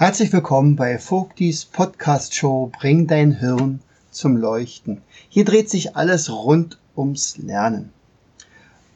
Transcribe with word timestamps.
Herzlich 0.00 0.32
willkommen 0.32 0.76
bei 0.76 0.96
Vogtis 0.96 1.66
Podcast 1.66 2.34
Show 2.34 2.72
Bring 2.80 3.06
dein 3.06 3.32
Hirn 3.32 3.80
zum 4.10 4.38
Leuchten. 4.38 5.02
Hier 5.28 5.44
dreht 5.44 5.68
sich 5.68 5.94
alles 5.94 6.32
rund 6.32 6.78
ums 6.96 7.36
Lernen. 7.36 7.90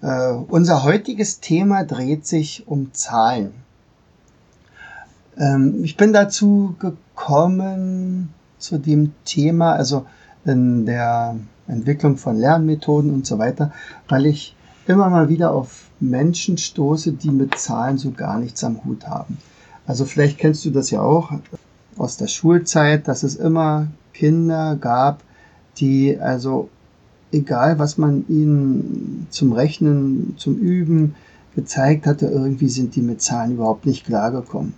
Äh, 0.01 0.31
unser 0.31 0.83
heutiges 0.83 1.41
Thema 1.41 1.85
dreht 1.85 2.27
sich 2.27 2.67
um 2.67 2.95
Zahlen. 2.95 3.53
Ähm, 5.37 5.85
ich 5.85 5.99
bin 5.99 6.15
dazu 6.15 6.75
gekommen 6.79 8.33
zu 8.59 8.79
dem 8.79 9.13
Thema, 9.27 9.75
also 9.75 10.07
in 10.47 10.87
der 10.87 11.37
Entwicklung 11.69 12.17
von 12.17 12.39
Lernmethoden 12.39 13.13
und 13.13 13.27
so 13.27 13.39
weiter, 13.39 13.73
weil 14.09 14.25
ich 14.25 14.57
immer 14.87 15.11
mal 15.11 15.29
wieder 15.29 15.53
auf 15.53 15.91
Menschen 16.01 16.57
stoße, 16.57 17.13
die 17.13 17.31
mit 17.31 17.59
Zahlen 17.59 17.99
so 17.99 18.11
gar 18.11 18.39
nichts 18.39 18.65
am 18.65 18.83
Hut 18.87 19.07
haben. 19.07 19.37
Also 19.87 20.05
vielleicht 20.05 20.39
kennst 20.39 20.65
du 20.65 20.71
das 20.71 20.91
ja 20.91 21.01
auch 21.01 21.33
aus 21.97 22.17
der 22.17 22.27
Schulzeit, 22.27 23.07
dass 23.07 23.23
es 23.23 23.37
immer 23.37 23.89
Kinder 24.13 24.77
gab, 24.77 25.23
die 25.79 26.19
also 26.19 26.69
egal 27.33 27.79
was 27.79 27.99
man 27.99 28.25
ihnen 28.29 29.27
zum 29.31 29.53
Rechnen, 29.53 30.35
zum 30.39 30.57
Üben 30.57 31.15
gezeigt 31.55 32.07
hatte, 32.07 32.27
irgendwie 32.27 32.69
sind 32.69 32.97
die 32.97 33.03
mit 33.03 33.23
Zahlen 33.23 33.53
überhaupt 33.53 33.87
nicht 33.87 34.07
klargekommen. 34.07 34.75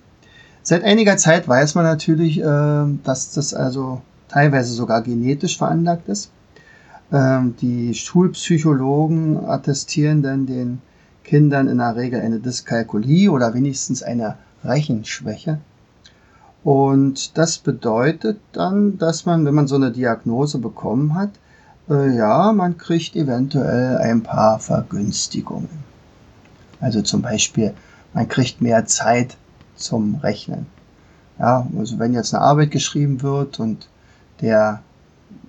Seit 0.63 0.83
einiger 0.83 1.17
Zeit 1.17 1.47
weiß 1.47 1.75
man 1.75 1.85
natürlich, 1.85 2.41
äh, 2.41 2.85
dass 3.05 3.33
das 3.33 3.55
also 3.55 4.03
teilweise 4.29 4.73
sogar 4.73 5.03
genetisch 5.03 5.57
veranlagt 5.59 6.09
ist. 6.09 6.31
Ähm, 7.13 7.55
die 7.61 7.95
Schulpsychologen 7.95 9.47
attestieren 9.47 10.23
dann 10.23 10.47
den 10.47 10.81
Kindern 11.23 11.69
in 11.69 11.79
der 11.79 11.97
Regel 11.97 12.21
eine 12.21 12.41
Dyskalkulie 12.41 13.31
oder 13.31 13.55
wenigstens 13.55 14.03
eine 14.03 14.37
Rechenschwäche. 14.65 15.59
Und 16.65 17.39
das 17.39 17.59
bedeutet 17.59 18.41
dann, 18.53 18.99
dass 18.99 19.25
man, 19.25 19.45
wenn 19.45 19.55
man 19.55 19.69
so 19.69 19.77
eine 19.77 19.93
Diagnose 19.93 20.59
bekommen 20.59 21.15
hat, 21.15 21.31
äh, 21.89 22.17
ja, 22.17 22.53
man 22.53 22.77
kriegt 22.77 23.15
eventuell 23.15 23.99
ein 23.99 24.23
paar 24.23 24.59
Vergünstigungen. 24.59 25.69
Also 26.81 27.03
zum 27.03 27.23
Beispiel, 27.23 27.73
man 28.13 28.29
kriegt 28.29 28.61
mehr 28.61 28.87
Zeit 28.87 29.37
zum 29.77 30.17
Rechnen. 30.17 30.67
Ja, 31.39 31.67
also 31.79 31.99
wenn 31.99 32.15
jetzt 32.15 32.35
eine 32.35 32.43
Arbeit 32.43 32.71
geschrieben 32.71 33.23
wird 33.23 33.61
und 33.61 33.89
der 34.41 34.83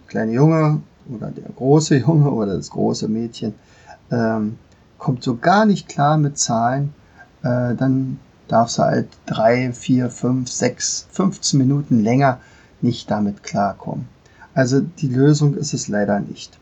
kleine 0.08 0.34
Junge 0.34 0.82
oder 1.10 1.32
der 1.32 1.50
große 1.56 1.98
Junge 2.06 2.30
oder 2.30 2.56
das 2.56 2.70
große 2.70 3.08
Mädchen 3.08 3.54
ähm, 4.12 4.58
kommt 4.98 5.24
so 5.24 5.38
gar 5.38 5.66
nicht 5.66 5.88
klar 5.88 6.18
mit 6.18 6.38
Zahlen, 6.38 6.94
äh, 7.44 7.74
dann 7.76 8.20
darfst 8.48 8.78
du 8.78 8.84
halt 8.84 9.08
drei, 9.26 9.72
vier, 9.74 10.10
fünf, 10.10 10.50
sechs, 10.50 11.08
15 11.12 11.58
Minuten 11.58 12.04
länger 12.04 12.40
nicht 12.82 13.10
damit 13.10 13.44
klarkommen. 13.44 14.08
Also 14.54 14.82
die 14.82 15.10
Lösung 15.10 15.56
ist 15.56 15.74
es 15.74 15.88
leider 15.88 16.20
nicht. 16.20 16.58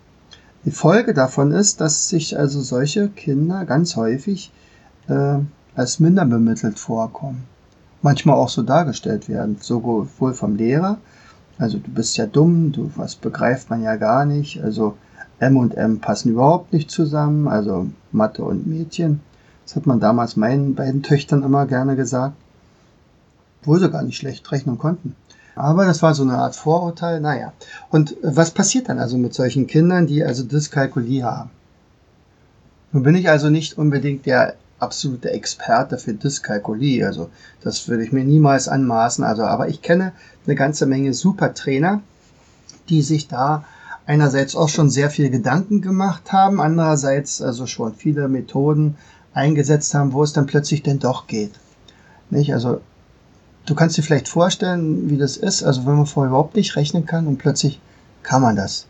Die 0.65 0.71
Folge 0.71 1.13
davon 1.13 1.51
ist, 1.51 1.79
dass 1.79 2.09
sich 2.09 2.37
also 2.37 2.59
solche 2.61 3.09
Kinder 3.09 3.65
ganz 3.65 3.95
häufig 3.95 4.51
äh, 5.07 5.37
als 5.75 5.99
minder 5.99 6.25
bemittelt 6.25 6.79
vorkommen. 6.79 7.43
Manchmal 8.01 8.35
auch 8.35 8.49
so 8.49 8.63
dargestellt 8.63 9.29
werden, 9.29 9.57
sowohl 9.61 10.33
vom 10.33 10.55
Lehrer, 10.55 10.97
also 11.57 11.77
du 11.77 11.89
bist 11.91 12.17
ja 12.17 12.25
dumm, 12.25 12.71
du 12.71 12.91
was 12.95 13.15
begreift 13.15 13.69
man 13.69 13.81
ja 13.81 13.95
gar 13.95 14.25
nicht, 14.25 14.61
also 14.61 14.97
M 15.39 15.57
und 15.57 15.75
M 15.75 15.99
passen 15.99 16.31
überhaupt 16.31 16.73
nicht 16.73 16.91
zusammen, 16.91 17.47
also 17.47 17.87
Mathe 18.11 18.43
und 18.43 18.67
Mädchen. 18.67 19.21
Das 19.65 19.75
hat 19.75 19.85
man 19.85 19.99
damals 19.99 20.35
meinen 20.35 20.75
beiden 20.75 21.03
Töchtern 21.03 21.43
immer 21.43 21.65
gerne 21.65 21.95
gesagt. 21.95 22.35
Obwohl 23.61 23.79
sie 23.79 23.89
gar 23.89 24.03
nicht 24.03 24.17
schlecht 24.17 24.51
rechnen 24.51 24.77
konnten. 24.77 25.15
Aber 25.55 25.85
das 25.85 26.01
war 26.03 26.13
so 26.13 26.23
eine 26.23 26.37
Art 26.37 26.55
Vorurteil, 26.55 27.19
naja. 27.19 27.53
Und 27.89 28.15
was 28.21 28.51
passiert 28.51 28.89
dann 28.89 28.99
also 28.99 29.17
mit 29.17 29.33
solchen 29.33 29.67
Kindern, 29.67 30.05
die 30.05 30.23
also 30.23 30.43
Dyskalkulie 30.43 31.23
haben? 31.23 31.49
Nun 32.91 33.03
bin 33.03 33.15
ich 33.15 33.29
also 33.29 33.49
nicht 33.49 33.77
unbedingt 33.77 34.25
der 34.25 34.55
absolute 34.79 35.31
Experte 35.31 35.97
für 35.97 36.13
Dyskalkulie, 36.13 37.05
also 37.05 37.29
das 37.61 37.87
würde 37.87 38.03
ich 38.03 38.11
mir 38.11 38.23
niemals 38.23 38.67
anmaßen, 38.67 39.23
also 39.23 39.43
aber 39.43 39.69
ich 39.69 39.81
kenne 39.81 40.11
eine 40.45 40.55
ganze 40.55 40.85
Menge 40.85 41.13
Supertrainer, 41.13 42.01
die 42.89 43.01
sich 43.01 43.27
da 43.27 43.63
einerseits 44.05 44.55
auch 44.55 44.69
schon 44.69 44.89
sehr 44.89 45.09
viel 45.09 45.29
Gedanken 45.29 45.81
gemacht 45.81 46.31
haben, 46.31 46.61
andererseits 46.61 47.41
also 47.41 47.65
schon 47.65 47.95
viele 47.95 48.27
Methoden 48.27 48.95
eingesetzt 49.35 49.93
haben, 49.93 50.13
wo 50.13 50.23
es 50.23 50.33
dann 50.33 50.47
plötzlich 50.47 50.81
denn 50.81 50.97
doch 50.97 51.27
geht. 51.27 51.51
Nicht? 52.31 52.53
Also 52.53 52.81
du 53.65 53.75
kannst 53.75 53.97
dir 53.97 54.03
vielleicht 54.03 54.29
vorstellen, 54.29 55.09
wie 55.09 55.17
das 55.17 55.37
ist, 55.37 55.61
also 55.63 55.85
wenn 55.85 55.97
man 55.97 56.05
vorher 56.07 56.29
überhaupt 56.29 56.55
nicht 56.55 56.75
rechnen 56.75 57.05
kann 57.05 57.27
und 57.27 57.37
plötzlich 57.37 57.79
kann 58.23 58.41
man 58.41 58.55
das. 58.55 58.87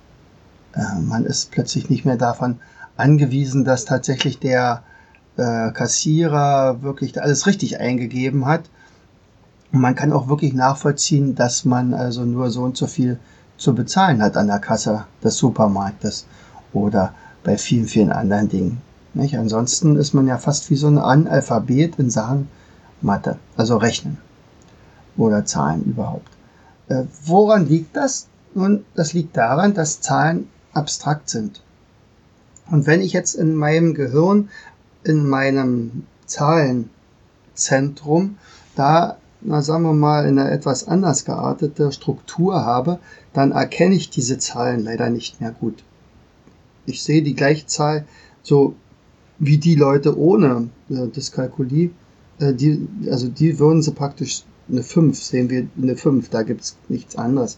Äh, 0.74 1.00
man 1.02 1.26
ist 1.26 1.52
plötzlich 1.52 1.90
nicht 1.90 2.06
mehr 2.06 2.16
davon 2.16 2.60
angewiesen, 2.96 3.66
dass 3.66 3.86
tatsächlich 3.86 4.40
der 4.40 4.84
äh, 5.36 5.72
Kassierer 5.72 6.82
wirklich 6.82 7.22
alles 7.22 7.48
richtig 7.48 7.80
eingegeben 7.80 8.46
hat. 8.46 8.70
Und 9.74 9.82
man 9.82 9.96
kann 9.96 10.14
auch 10.14 10.30
wirklich 10.30 10.54
nachvollziehen, 10.54 11.36
dass 11.36 11.66
man 11.66 11.94
also 11.94 12.24
nur 12.24 12.52
so 12.52 12.64
und 12.64 12.78
so 12.78 12.88
viel 12.88 13.20
zu 13.58 13.74
bezahlen 13.74 14.22
hat 14.22 14.38
an 14.38 14.48
der 14.48 14.60
Kasse 14.60 15.06
des 15.24 15.38
Supermarktes 15.38 16.28
oder 16.72 17.14
bei 17.44 17.58
vielen, 17.58 17.88
vielen 17.88 18.12
anderen 18.12 18.48
Dingen. 18.48 18.82
Nicht? 19.16 19.38
Ansonsten 19.38 19.96
ist 19.96 20.14
man 20.14 20.28
ja 20.28 20.38
fast 20.38 20.70
wie 20.70 20.76
so 20.76 20.88
ein 20.88 20.98
Analphabet 20.98 21.98
in 21.98 22.10
Sachen 22.10 22.50
Mathe, 23.02 23.40
also 23.56 23.78
Rechnen 23.78 24.18
oder 25.16 25.46
Zahlen 25.46 25.86
überhaupt. 25.86 26.30
Äh, 26.90 27.06
woran 27.24 27.68
liegt 27.68 27.96
das? 27.96 28.28
Nun, 28.54 28.84
das 28.94 29.14
liegt 29.14 29.38
daran, 29.38 29.74
dass 29.74 30.02
Zahlen 30.02 30.50
abstrakt 30.74 31.30
sind. 31.30 31.62
Und 32.70 32.88
wenn 32.88 33.02
ich 33.02 33.14
jetzt 33.14 33.36
in 33.36 33.56
meinem 33.56 33.94
Gehirn, 33.94 34.50
in 35.04 35.26
meinem 35.28 36.04
Zahlenzentrum, 36.26 38.38
da, 38.76 39.18
na 39.40 39.62
sagen 39.62 39.84
wir 39.84 39.94
mal, 39.94 40.26
eine 40.26 40.52
etwas 40.52 40.88
anders 40.88 41.24
geartete 41.24 41.94
Struktur 41.94 42.66
habe, 42.66 43.00
dann 43.32 43.54
erkenne 43.54 43.96
ich 43.96 44.10
diese 44.10 44.40
Zahlen 44.40 44.84
leider 44.84 45.10
nicht 45.10 45.40
mehr 45.40 45.52
gut. 45.52 45.84
Ich 46.86 47.04
sehe 47.04 47.22
die 47.22 47.36
gleiche 47.36 47.66
Zahl 47.66 48.06
so 48.44 48.76
wie 49.40 49.58
die 49.58 49.76
Leute 49.76 50.18
ohne 50.18 50.70
äh, 50.90 51.08
Dyskalkulie, 51.08 51.92
äh, 52.40 52.54
die, 52.54 52.88
also 53.10 53.28
die 53.28 53.60
würden 53.60 53.82
sie 53.82 53.92
praktisch 53.92 54.44
eine 54.70 54.84
5, 54.84 55.22
sehen 55.22 55.50
wir 55.50 55.68
eine 55.82 55.96
5, 55.96 56.30
da 56.30 56.44
gibt's 56.44 56.78
nichts 56.90 57.16
anderes. 57.16 57.58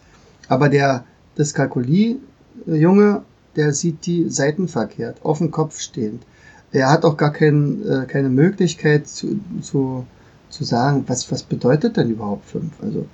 Aber 0.49 0.69
der 0.69 1.05
Dyskalkulie-Junge, 1.37 3.21
der 3.55 3.73
sieht 3.73 4.05
die 4.05 4.29
Seiten 4.29 4.67
verkehrt, 4.67 5.23
auf 5.23 5.37
dem 5.39 5.51
Kopf 5.51 5.79
stehend. 5.79 6.23
Er 6.71 6.89
hat 6.89 7.05
auch 7.05 7.17
gar 7.17 7.31
kein, 7.31 7.85
äh, 7.87 8.05
keine 8.07 8.29
Möglichkeit 8.29 9.07
zu, 9.07 9.39
zu, 9.61 10.05
zu 10.49 10.63
sagen, 10.63 11.05
was, 11.07 11.31
was 11.31 11.43
bedeutet 11.43 11.97
denn 11.97 12.09
überhaupt 12.09 12.45
5? 12.45 12.71
Also 12.81 13.05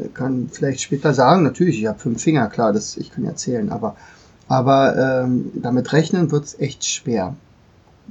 er 0.00 0.08
kann 0.08 0.48
vielleicht 0.50 0.80
später 0.80 1.14
sagen, 1.14 1.42
natürlich, 1.42 1.80
ich 1.80 1.86
habe 1.86 1.98
fünf 1.98 2.22
Finger, 2.22 2.48
klar, 2.48 2.72
das, 2.72 2.96
ich 2.96 3.10
kann 3.10 3.24
ja 3.24 3.34
zählen, 3.34 3.70
aber, 3.70 3.96
aber 4.48 5.24
ähm, 5.24 5.50
damit 5.54 5.92
rechnen 5.92 6.30
wird's 6.30 6.58
echt 6.58 6.84
schwer. 6.84 7.36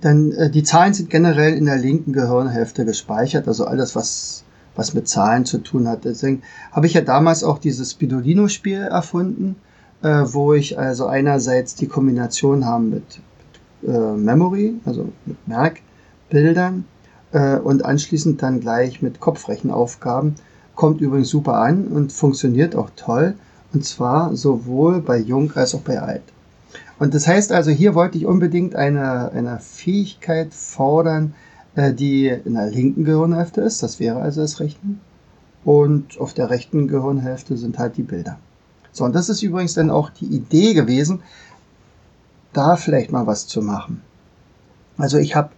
Dann 0.02 0.32
äh, 0.32 0.50
die 0.50 0.64
Zahlen 0.64 0.94
sind 0.94 1.10
generell 1.10 1.54
in 1.54 1.66
der 1.66 1.78
linken 1.78 2.14
Gehirnhälfte 2.14 2.86
gespeichert, 2.86 3.48
also 3.48 3.66
alles, 3.66 3.96
was, 3.96 4.44
was 4.76 4.94
mit 4.94 5.08
Zahlen 5.08 5.46
zu 5.46 5.60
tun 5.60 5.88
hat. 5.88 6.06
Deswegen 6.06 6.44
habe 6.72 6.88
ich 6.88 6.94
ja 6.94 7.02
damals 7.02 7.44
auch 7.44 7.58
dieses 7.58 7.92
Spidolino-Spiel 7.92 8.82
erfunden, 8.82 9.56
äh, 10.04 10.24
wo 10.26 10.54
ich 10.54 10.78
also 10.78 11.08
einerseits 11.08 11.76
die 11.76 11.88
Kombination 11.88 12.66
haben 12.66 12.92
mit, 12.92 13.20
mit 13.84 13.96
äh, 13.96 14.14
Memory, 14.14 14.76
also 14.86 15.12
mit 15.26 15.48
Merkbildern 15.48 16.86
äh, 17.32 17.58
und 17.58 17.84
anschließend 17.84 18.42
dann 18.42 18.60
gleich 18.60 19.02
mit 19.02 19.20
Kopfrechenaufgaben. 19.20 20.36
Kommt 20.76 21.02
übrigens 21.02 21.30
super 21.30 21.56
an 21.56 21.88
und 21.88 22.12
funktioniert 22.12 22.76
auch 22.76 22.92
toll. 22.96 23.34
Und 23.74 23.84
zwar 23.84 24.36
sowohl 24.36 25.02
bei 25.02 25.18
Jung 25.18 25.52
als 25.56 25.74
auch 25.74 25.82
bei 25.82 26.00
Alt. 26.00 26.24
Und 27.00 27.14
das 27.14 27.28
heißt 27.28 27.52
also, 27.52 27.72
hier 27.72 27.94
wollte 27.96 28.18
ich 28.18 28.26
unbedingt 28.26 28.76
eine, 28.76 29.32
eine 29.32 29.60
Fähigkeit 29.60 30.54
fordern, 30.54 31.34
äh, 31.76 31.94
die 31.94 32.28
in 32.28 32.56
der 32.56 32.68
linken 32.72 33.04
Gehirnhälfte 33.04 33.62
ist. 33.62 33.84
Das 33.84 34.00
wäre 34.00 34.20
also 34.20 34.42
das 34.42 34.60
Rechnen. 34.60 35.00
und 35.64 36.20
auf 36.20 36.34
der 36.34 36.50
rechten 36.50 36.88
Gehirnhälfte 36.88 37.58
sind 37.58 37.78
halt 37.78 37.98
die 37.98 38.04
Bilder. 38.04 38.40
So, 38.92 39.04
und 39.06 39.14
das 39.14 39.30
ist 39.30 39.44
übrigens 39.44 39.74
dann 39.74 39.92
auch 39.92 40.10
die 40.10 40.26
Idee 40.26 40.74
gewesen, 40.74 41.20
da 42.54 42.78
vielleicht 42.78 43.12
mal 43.12 43.28
was 43.28 43.48
zu 43.48 43.62
machen. 43.62 44.02
Also 44.98 45.18
ich 45.18 45.36
habe 45.36 45.50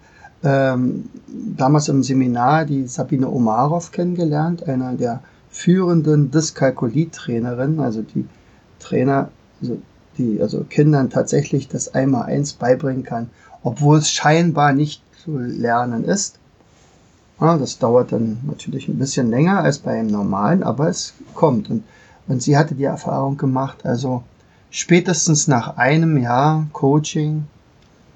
ähm, 0.43 1.09
damals 1.55 1.87
im 1.87 2.03
Seminar 2.03 2.65
die 2.65 2.87
Sabine 2.87 3.29
Omarov 3.29 3.91
kennengelernt, 3.91 4.67
einer 4.67 4.93
der 4.93 5.21
führenden 5.49 6.31
Dyskalkulie-Trainerinnen, 6.31 7.79
also 7.79 8.01
die 8.01 8.25
Trainer, 8.79 9.29
also 9.61 9.77
die 10.17 10.41
also 10.41 10.63
Kindern 10.63 11.09
tatsächlich 11.09 11.67
das 11.67 11.93
Einmal-Eins 11.93 12.53
beibringen 12.53 13.03
kann, 13.03 13.29
obwohl 13.63 13.97
es 13.97 14.09
scheinbar 14.09 14.73
nicht 14.73 15.01
zu 15.23 15.37
lernen 15.37 16.03
ist. 16.03 16.39
Ja, 17.39 17.57
das 17.57 17.79
dauert 17.79 18.11
dann 18.11 18.39
natürlich 18.43 18.87
ein 18.87 18.99
bisschen 18.99 19.29
länger 19.29 19.61
als 19.61 19.79
bei 19.79 19.97
einem 19.97 20.11
normalen, 20.11 20.63
aber 20.63 20.89
es 20.89 21.13
kommt. 21.33 21.69
Und, 21.69 21.83
und 22.27 22.43
sie 22.43 22.57
hatte 22.57 22.75
die 22.75 22.83
Erfahrung 22.83 23.37
gemacht, 23.37 23.85
also 23.85 24.23
spätestens 24.71 25.47
nach 25.47 25.77
einem 25.77 26.17
Jahr 26.17 26.67
Coaching, 26.73 27.45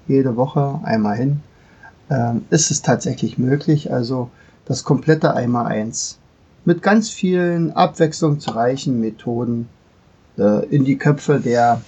jede 0.06 0.36
Woche 0.36 0.80
einmal 0.82 1.16
hin, 1.16 1.40
äh, 2.10 2.34
ist 2.50 2.70
es 2.70 2.82
tatsächlich 2.82 3.38
möglich, 3.38 3.92
also 3.92 4.30
das 4.66 4.84
komplette 4.84 5.34
Einmal-Eins 5.34 6.18
mit 6.64 6.82
ganz 6.82 7.10
vielen 7.10 7.72
abwechslungsreichen 7.72 8.98
Methoden 9.00 9.68
äh, 10.38 10.66
in 10.66 10.84
die 10.84 10.96
Köpfe 10.96 11.40
der, 11.40 11.80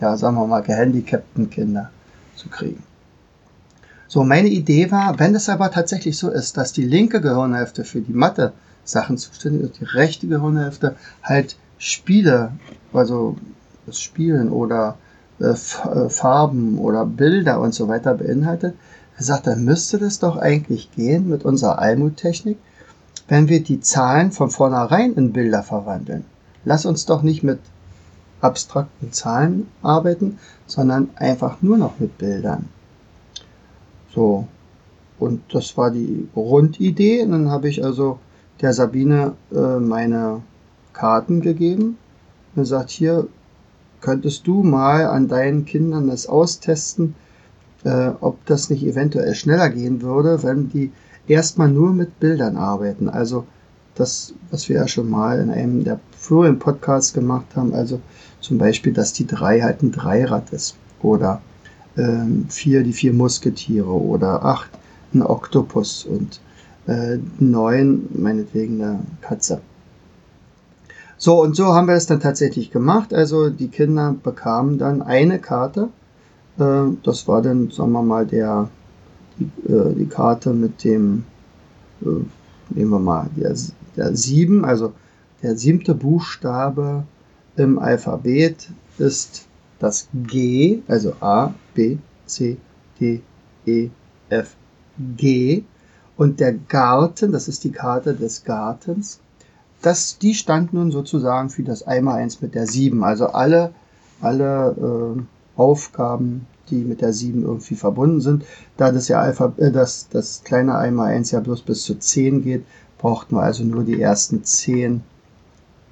ja, 0.00 0.16
sagen 0.16 0.36
wir 0.36 0.46
mal, 0.46 0.62
gehandicapten 0.62 1.50
Kinder 1.50 1.90
zu 2.36 2.48
kriegen. 2.48 2.82
So, 4.08 4.22
meine 4.22 4.48
Idee 4.48 4.90
war, 4.90 5.18
wenn 5.18 5.34
es 5.34 5.48
aber 5.48 5.70
tatsächlich 5.70 6.18
so 6.18 6.30
ist, 6.30 6.56
dass 6.56 6.72
die 6.72 6.84
linke 6.84 7.20
Gehirnhälfte 7.20 7.84
für 7.84 8.00
die 8.00 8.12
Mathe-Sachen 8.12 9.18
zuständig 9.18 9.62
ist, 9.62 9.80
die 9.80 9.84
rechte 9.84 10.28
Gehirnhälfte 10.28 10.96
halt 11.22 11.56
Spiele, 11.78 12.52
also 12.92 13.36
das 13.86 14.00
Spielen 14.00 14.50
oder 14.50 14.96
äh, 15.40 15.46
äh 15.46 16.08
Farben 16.08 16.78
oder 16.78 17.04
Bilder 17.06 17.60
und 17.60 17.74
so 17.74 17.88
weiter 17.88 18.14
beinhaltet, 18.14 18.74
sagt, 19.18 19.46
dann 19.46 19.64
müsste 19.64 19.98
das 19.98 20.18
doch 20.18 20.36
eigentlich 20.36 20.90
gehen 20.92 21.28
mit 21.28 21.44
unserer 21.44 21.78
Almut-Technik, 21.78 22.58
wenn 23.28 23.48
wir 23.48 23.62
die 23.62 23.80
Zahlen 23.80 24.32
von 24.32 24.50
vornherein 24.50 25.14
in 25.14 25.32
Bilder 25.32 25.62
verwandeln. 25.62 26.24
Lass 26.64 26.86
uns 26.86 27.06
doch 27.06 27.22
nicht 27.22 27.42
mit 27.42 27.58
abstrakten 28.44 29.12
Zahlen 29.12 29.68
arbeiten, 29.82 30.38
sondern 30.66 31.08
einfach 31.16 31.62
nur 31.62 31.78
noch 31.78 31.98
mit 31.98 32.18
Bildern. 32.18 32.68
So, 34.14 34.46
und 35.18 35.42
das 35.52 35.76
war 35.76 35.90
die 35.90 36.28
Grundidee. 36.34 37.22
Und 37.22 37.32
dann 37.32 37.50
habe 37.50 37.68
ich 37.68 37.84
also 37.84 38.18
der 38.60 38.72
Sabine 38.72 39.32
äh, 39.52 39.78
meine 39.78 40.42
Karten 40.92 41.40
gegeben 41.40 41.96
und 42.54 42.62
gesagt, 42.62 42.90
hier 42.90 43.26
könntest 44.00 44.46
du 44.46 44.62
mal 44.62 45.06
an 45.06 45.28
deinen 45.28 45.64
Kindern 45.64 46.08
das 46.08 46.26
austesten, 46.26 47.14
äh, 47.84 48.10
ob 48.20 48.44
das 48.46 48.70
nicht 48.70 48.84
eventuell 48.84 49.34
schneller 49.34 49.70
gehen 49.70 50.02
würde, 50.02 50.42
wenn 50.42 50.68
die 50.68 50.92
erstmal 51.26 51.70
nur 51.70 51.92
mit 51.92 52.20
Bildern 52.20 52.56
arbeiten. 52.56 53.08
Also 53.08 53.46
das, 53.94 54.34
was 54.50 54.68
wir 54.68 54.76
ja 54.76 54.88
schon 54.88 55.08
mal 55.08 55.38
in 55.38 55.50
einem 55.50 55.84
der 55.84 56.00
früheren 56.16 56.58
Podcasts 56.58 57.12
gemacht 57.12 57.46
haben, 57.54 57.74
also 57.74 58.00
zum 58.44 58.58
Beispiel, 58.58 58.92
dass 58.92 59.14
die 59.14 59.26
drei 59.26 59.62
halt 59.62 59.82
ein 59.82 59.90
Dreirad 59.90 60.52
ist 60.52 60.76
oder 61.02 61.40
ähm, 61.96 62.46
vier 62.50 62.82
die 62.82 62.92
vier 62.92 63.14
Musketiere 63.14 63.90
oder 63.90 64.44
acht 64.44 64.68
ein 65.14 65.22
Oktopus 65.22 66.04
und 66.04 66.40
äh, 66.86 67.18
neun 67.38 68.06
meinetwegen 68.12 68.82
eine 68.82 69.00
Katze. 69.22 69.60
So, 71.16 71.40
und 71.40 71.56
so 71.56 71.66
haben 71.66 71.88
wir 71.88 71.94
es 71.94 72.06
dann 72.06 72.20
tatsächlich 72.20 72.70
gemacht. 72.70 73.14
Also 73.14 73.48
die 73.48 73.68
Kinder 73.68 74.14
bekamen 74.22 74.76
dann 74.76 75.00
eine 75.00 75.38
Karte. 75.38 75.88
Äh, 76.58 76.92
das 77.02 77.26
war 77.26 77.40
dann, 77.40 77.70
sagen 77.70 77.92
wir 77.92 78.02
mal, 78.02 78.26
der, 78.26 78.68
die, 79.38 79.72
äh, 79.72 79.94
die 79.94 80.06
Karte 80.06 80.52
mit 80.52 80.84
dem, 80.84 81.24
äh, 82.02 82.08
nehmen 82.70 82.90
wir 82.90 82.98
mal, 82.98 83.30
der, 83.36 83.54
der 83.96 84.14
sieben, 84.14 84.66
also 84.66 84.92
der 85.42 85.56
siebte 85.56 85.94
Buchstabe 85.94 87.04
im 87.56 87.78
Alphabet 87.78 88.68
ist 88.98 89.46
das 89.78 90.08
G, 90.12 90.82
also 90.88 91.14
A, 91.20 91.52
B, 91.74 91.98
C, 92.26 92.56
D, 93.00 93.20
E, 93.66 93.90
F, 94.28 94.56
G. 95.16 95.64
Und 96.16 96.40
der 96.40 96.54
Garten, 96.54 97.32
das 97.32 97.48
ist 97.48 97.64
die 97.64 97.72
Karte 97.72 98.14
des 98.14 98.44
Gartens, 98.44 99.20
das, 99.82 100.16
die 100.18 100.34
stand 100.34 100.72
nun 100.72 100.90
sozusagen 100.90 101.50
für 101.50 101.62
das 101.62 101.82
Einmaleins 101.82 102.40
mit 102.40 102.54
der 102.54 102.66
7. 102.66 103.04
Also 103.04 103.26
alle, 103.26 103.74
alle 104.22 105.16
äh, 105.18 105.60
Aufgaben, 105.60 106.46
die 106.70 106.76
mit 106.76 107.02
der 107.02 107.12
7 107.12 107.42
irgendwie 107.42 107.74
verbunden 107.74 108.22
sind. 108.22 108.44
Da 108.78 108.90
das 108.92 109.08
ja 109.08 109.20
Alpha, 109.20 109.52
äh, 109.58 109.70
das, 109.70 110.08
das 110.08 110.42
kleine 110.42 110.76
Einmaleins 110.76 111.32
ja 111.32 111.40
bloß 111.40 111.62
bis 111.62 111.82
zu 111.82 111.96
10 111.96 112.42
geht, 112.42 112.64
brauchten 112.96 113.36
wir 113.36 113.42
also 113.42 113.64
nur 113.64 113.84
die 113.84 114.00
ersten 114.00 114.42
10 114.42 115.02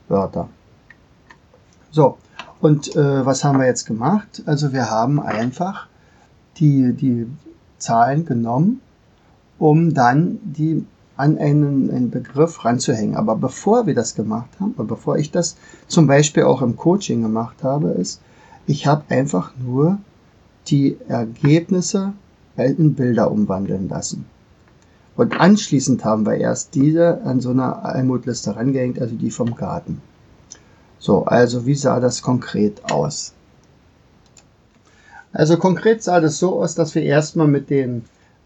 Wörter. 0.09 0.49
So, 1.93 2.17
und 2.61 2.97
äh, 2.97 3.27
was 3.27 3.45
haben 3.45 3.59
wir 3.59 3.67
jetzt 3.67 3.87
gemacht? 3.87 4.43
Also 4.47 4.73
wir 4.73 4.91
haben 4.91 5.21
einfach 5.21 5.89
die, 6.57 6.95
die 6.95 7.27
Zahlen 7.79 8.25
genommen, 8.25 8.81
um 9.59 9.93
dann 9.93 10.39
die 10.43 10.87
an 11.17 11.37
einen, 11.37 11.91
einen 11.91 12.11
Begriff 12.11 12.65
ranzuhängen. 12.65 13.15
Aber 13.15 13.37
bevor 13.37 13.87
wir 13.87 13.95
das 13.95 14.15
gemacht 14.15 14.49
haben, 14.59 14.73
oder 14.79 14.89
bevor 14.89 15.19
ich 15.19 15.31
das 15.31 15.57
zum 15.87 16.07
Beispiel 16.07 16.45
auch 16.45 16.63
im 16.63 16.77
Coaching 16.77 17.23
gemacht 17.23 17.63
habe, 17.63 17.91
ist, 17.91 18.21
ich 18.67 18.87
habe 18.87 19.05
einfach 19.09 19.53
nur 19.63 19.99
die 20.69 20.97
Ergebnisse 21.09 22.15
in 22.57 22.95
Bilder 22.95 23.31
umwandeln 23.31 23.89
lassen. 23.89 24.25
Und 25.15 25.39
anschließend 25.39 26.05
haben 26.05 26.25
wir 26.25 26.35
erst 26.35 26.75
diese 26.75 27.23
an 27.23 27.41
so 27.41 27.51
einer 27.51 27.85
Almutliste 27.85 28.57
rangehängt, 28.57 28.99
also 28.99 29.15
die 29.15 29.31
vom 29.31 29.55
Garten. 29.55 30.01
So, 31.03 31.25
also 31.25 31.67
wie 31.67 31.75
sah 31.75 31.99
das 31.99 32.23
konkret 32.23 32.81
aus? 32.93 33.33
Also 35.33 35.57
konkret 35.57 36.01
sah 36.01 36.21
das 36.21 36.39
so 36.39 36.63
aus, 36.63 36.77
dass 36.77 36.95
wir 36.95 37.03
erstmal 37.03 37.49
mit 37.49 37.71
den 37.71 38.05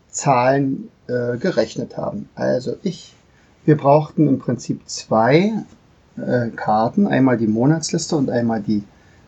Zahlen 0.08 0.88
äh, 1.06 1.36
gerechnet 1.36 1.98
haben. 1.98 2.30
Also 2.34 2.76
ich, 2.82 3.14
wir 3.66 3.76
brauchten 3.76 4.26
im 4.26 4.38
Prinzip 4.38 4.88
zwei 4.88 5.52
äh, 6.16 6.48
Karten, 6.48 7.06
einmal 7.06 7.36
die 7.36 7.46
Monatsliste 7.46 8.16
und 8.16 8.30
einmal 8.30 8.62
die 8.62 8.84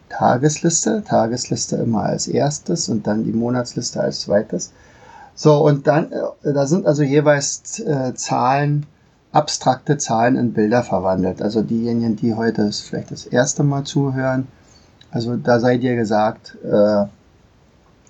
Tagesliste. 0.09 1.05
Tagesliste 1.07 1.77
immer 1.77 2.05
als 2.05 2.29
erstes 2.29 2.89
und 2.89 3.07
dann 3.07 3.25
die 3.25 3.33
Monatsliste 3.33 4.01
als 4.01 4.23
zweites. 4.23 4.73
So, 5.35 5.63
und 5.67 5.87
dann, 5.87 6.13
äh, 6.13 6.55
da 6.55 6.67
sind 6.67 6.87
also 6.87 7.03
jeweils 7.03 7.79
äh, 7.81 8.15
Zahlen, 8.15 8.87
abstrakte 9.33 9.99
Zahlen 9.99 10.37
in 10.37 10.53
Bilder 10.53 10.83
verwandelt. 10.83 11.43
Also 11.43 11.63
diejenigen, 11.63 12.17
die 12.17 12.35
heute 12.35 12.65
das 12.65 12.81
vielleicht 12.81 13.11
das 13.11 13.27
erste 13.27 13.63
Mal 13.63 13.85
zuhören, 13.85 14.49
also 15.11 15.37
da 15.37 15.61
seid 15.61 15.83
ihr 15.83 15.97
gesagt, 15.97 16.57
äh, 16.65 17.07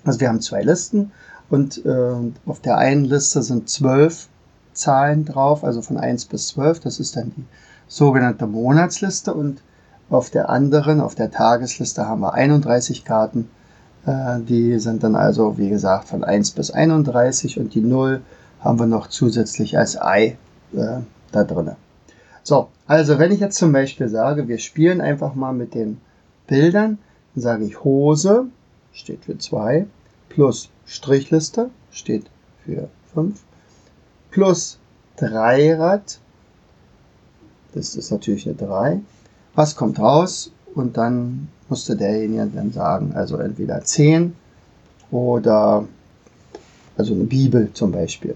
also 0.05 0.19
wir 0.19 0.29
haben 0.29 0.41
zwei 0.41 0.61
Listen 0.61 1.11
und 1.49 1.85
äh, 1.85 2.15
auf 2.45 2.59
der 2.61 2.77
einen 2.77 3.05
Liste 3.05 3.41
sind 3.41 3.69
zwölf 3.69 4.27
Zahlen 4.73 5.25
drauf, 5.25 5.63
also 5.63 5.81
von 5.81 5.97
1 5.97 6.25
bis 6.25 6.49
12. 6.49 6.79
Das 6.81 6.99
ist 6.99 7.15
dann 7.15 7.31
die 7.35 7.45
sogenannte 7.87 8.47
Monatsliste. 8.47 9.33
Und 9.33 9.61
auf 10.09 10.29
der 10.29 10.49
anderen, 10.49 11.01
auf 11.01 11.15
der 11.15 11.31
Tagesliste, 11.31 12.07
haben 12.07 12.21
wir 12.21 12.33
31 12.33 13.03
Karten. 13.03 13.49
Äh, 14.05 14.39
die 14.41 14.79
sind 14.79 15.03
dann 15.03 15.15
also, 15.15 15.57
wie 15.57 15.69
gesagt, 15.69 16.07
von 16.07 16.23
1 16.23 16.51
bis 16.51 16.71
31 16.71 17.59
und 17.59 17.73
die 17.73 17.81
0 17.81 18.21
haben 18.61 18.79
wir 18.79 18.87
noch 18.87 19.07
zusätzlich 19.07 19.77
als 19.77 19.99
Ei 19.99 20.37
äh, 20.73 21.01
da 21.31 21.43
drin. 21.43 21.71
So, 22.43 22.69
also 22.87 23.19
wenn 23.19 23.31
ich 23.31 23.39
jetzt 23.39 23.57
zum 23.57 23.71
Beispiel 23.71 24.09
sage, 24.09 24.47
wir 24.47 24.57
spielen 24.57 25.01
einfach 25.01 25.35
mal 25.35 25.53
mit 25.53 25.73
den 25.73 25.99
Bildern, 26.47 26.97
dann 27.35 27.41
sage 27.41 27.65
ich 27.65 27.83
Hose, 27.83 28.45
steht 28.91 29.25
für 29.25 29.37
2, 29.37 29.85
plus 30.29 30.69
Strichliste 30.85 31.69
steht 31.91 32.25
für 32.65 32.89
5 33.13 33.39
plus 34.31 34.79
Dreirad, 35.17 36.19
das 37.73 37.95
ist 37.95 38.11
natürlich 38.11 38.47
eine 38.47 38.55
3. 38.55 39.01
Was 39.53 39.75
kommt 39.75 39.99
raus? 39.99 40.51
Und 40.75 40.97
dann 40.97 41.49
musste 41.67 41.95
derjenige 41.95 42.47
dann 42.47 42.71
sagen, 42.71 43.13
also 43.13 43.37
entweder 43.37 43.83
10 43.83 44.35
oder 45.11 45.85
also 46.97 47.13
eine 47.13 47.25
Bibel 47.25 47.69
zum 47.73 47.91
Beispiel. 47.91 48.35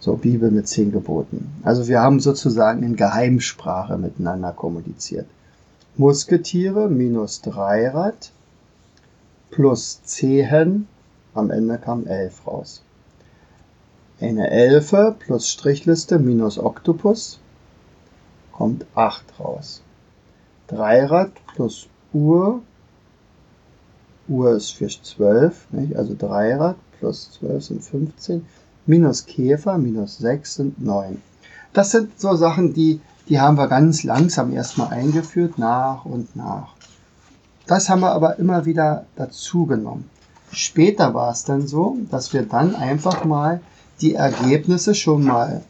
So, 0.00 0.16
Bibel 0.16 0.50
mit 0.50 0.68
10 0.68 0.92
Geboten. 0.92 1.50
Also 1.64 1.88
wir 1.88 2.00
haben 2.00 2.20
sozusagen 2.20 2.82
in 2.84 2.94
Geheimsprache 2.94 3.98
miteinander 3.98 4.52
kommuniziert. 4.52 5.26
Musketiere 5.96 6.88
minus 6.88 7.40
Dreirad 7.42 8.30
plus 9.50 10.00
Zehen 10.04 10.86
am 11.34 11.50
Ende 11.50 11.78
kam 11.78 12.06
11 12.06 12.46
raus. 12.46 12.82
Eine 14.20 14.50
Elfe 14.50 15.16
plus 15.18 15.48
Strichliste 15.48 16.18
minus 16.18 16.58
Oktopus 16.58 17.40
kommt 18.52 18.86
8 18.94 19.24
raus. 19.40 19.82
Dreirad 20.68 21.32
plus 21.54 21.88
Uhr. 22.12 22.62
Uhr 24.28 24.52
ist 24.52 24.72
für 24.72 24.88
12, 24.88 25.72
nicht? 25.72 25.96
also 25.96 26.14
Dreirad 26.14 26.76
plus 26.98 27.32
12 27.32 27.64
sind 27.64 27.82
15. 27.82 28.46
Minus 28.88 29.26
Käfer 29.26 29.76
minus 29.76 30.16
6 30.16 30.54
sind 30.54 30.82
9. 30.82 31.20
Das 31.74 31.90
sind 31.90 32.18
so 32.18 32.34
Sachen, 32.36 32.72
die, 32.72 33.02
die 33.28 33.38
haben 33.38 33.58
wir 33.58 33.68
ganz 33.68 34.02
langsam 34.02 34.50
erstmal 34.50 34.88
eingeführt, 34.88 35.58
nach 35.58 36.06
und 36.06 36.34
nach. 36.34 36.68
Das 37.66 37.90
haben 37.90 38.00
wir 38.00 38.12
aber 38.12 38.38
immer 38.38 38.64
wieder 38.64 39.04
dazu 39.14 39.66
genommen. 39.66 40.08
Später 40.52 41.12
war 41.12 41.30
es 41.32 41.44
dann 41.44 41.66
so, 41.66 41.98
dass 42.10 42.32
wir 42.32 42.44
dann 42.44 42.74
einfach 42.74 43.26
mal 43.26 43.60
die 44.00 44.14
Ergebnisse 44.14 44.94
schon 44.94 45.22
mal 45.24 45.60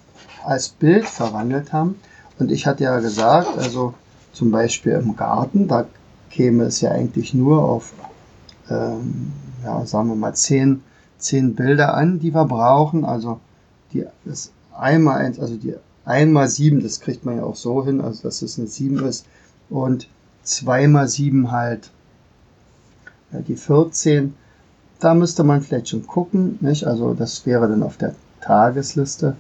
als 0.45 0.69
Bild 0.69 1.07
verwandelt 1.07 1.73
haben. 1.73 1.97
Und 2.39 2.53
ich 2.53 2.69
hatte 2.69 2.85
ja 2.85 3.01
gesagt, 3.01 3.59
also 3.59 3.95
zum 4.33 4.53
Beispiel 4.53 4.93
im 4.93 5.17
Garten, 5.17 5.67
da 5.67 5.87
käme 6.31 6.67
es 6.67 6.81
ja 6.83 6.93
eigentlich 6.93 7.35
nur 7.35 7.65
auf, 7.65 7.93
ähm, 8.71 9.33
ja, 9.65 9.85
sagen 9.87 10.09
wir 10.09 10.15
mal, 10.15 10.35
zehn, 10.35 10.85
zehn 11.19 11.55
Bilder 11.55 11.95
an, 11.95 12.19
die 12.19 12.35
wir 12.35 12.45
brauchen. 12.45 13.05
Also 13.05 13.41
die, 13.93 14.07
das 14.25 14.53
einmal 14.77 15.19
eins, 15.19 15.39
also 15.39 15.57
die 15.57 15.75
einmal 16.05 16.49
sieben, 16.49 16.83
das 16.83 17.01
kriegt 17.01 17.25
man 17.25 17.37
ja 17.37 17.45
auch 17.45 17.57
so 17.57 17.85
hin, 17.85 18.01
also 18.01 18.23
dass 18.23 18.43
es 18.43 18.59
eine 18.59 18.69
sieben 18.69 19.05
ist. 19.05 19.27
Und 19.69 20.09
zweimal 20.43 21.09
sieben 21.09 21.51
halt 21.51 21.91
ja, 23.33 23.41
die 23.41 23.57
14. 23.57 24.35
Da 25.01 25.15
müsste 25.15 25.45
man 25.45 25.61
vielleicht 25.61 25.91
schon 25.91 26.07
gucken, 26.07 26.59
nicht? 26.61 26.87
Also 26.87 27.15
das 27.15 27.47
wäre 27.47 27.69
dann 27.69 27.83
auf 27.83 27.97
der 27.97 28.15
Tagesliste. 28.41 29.37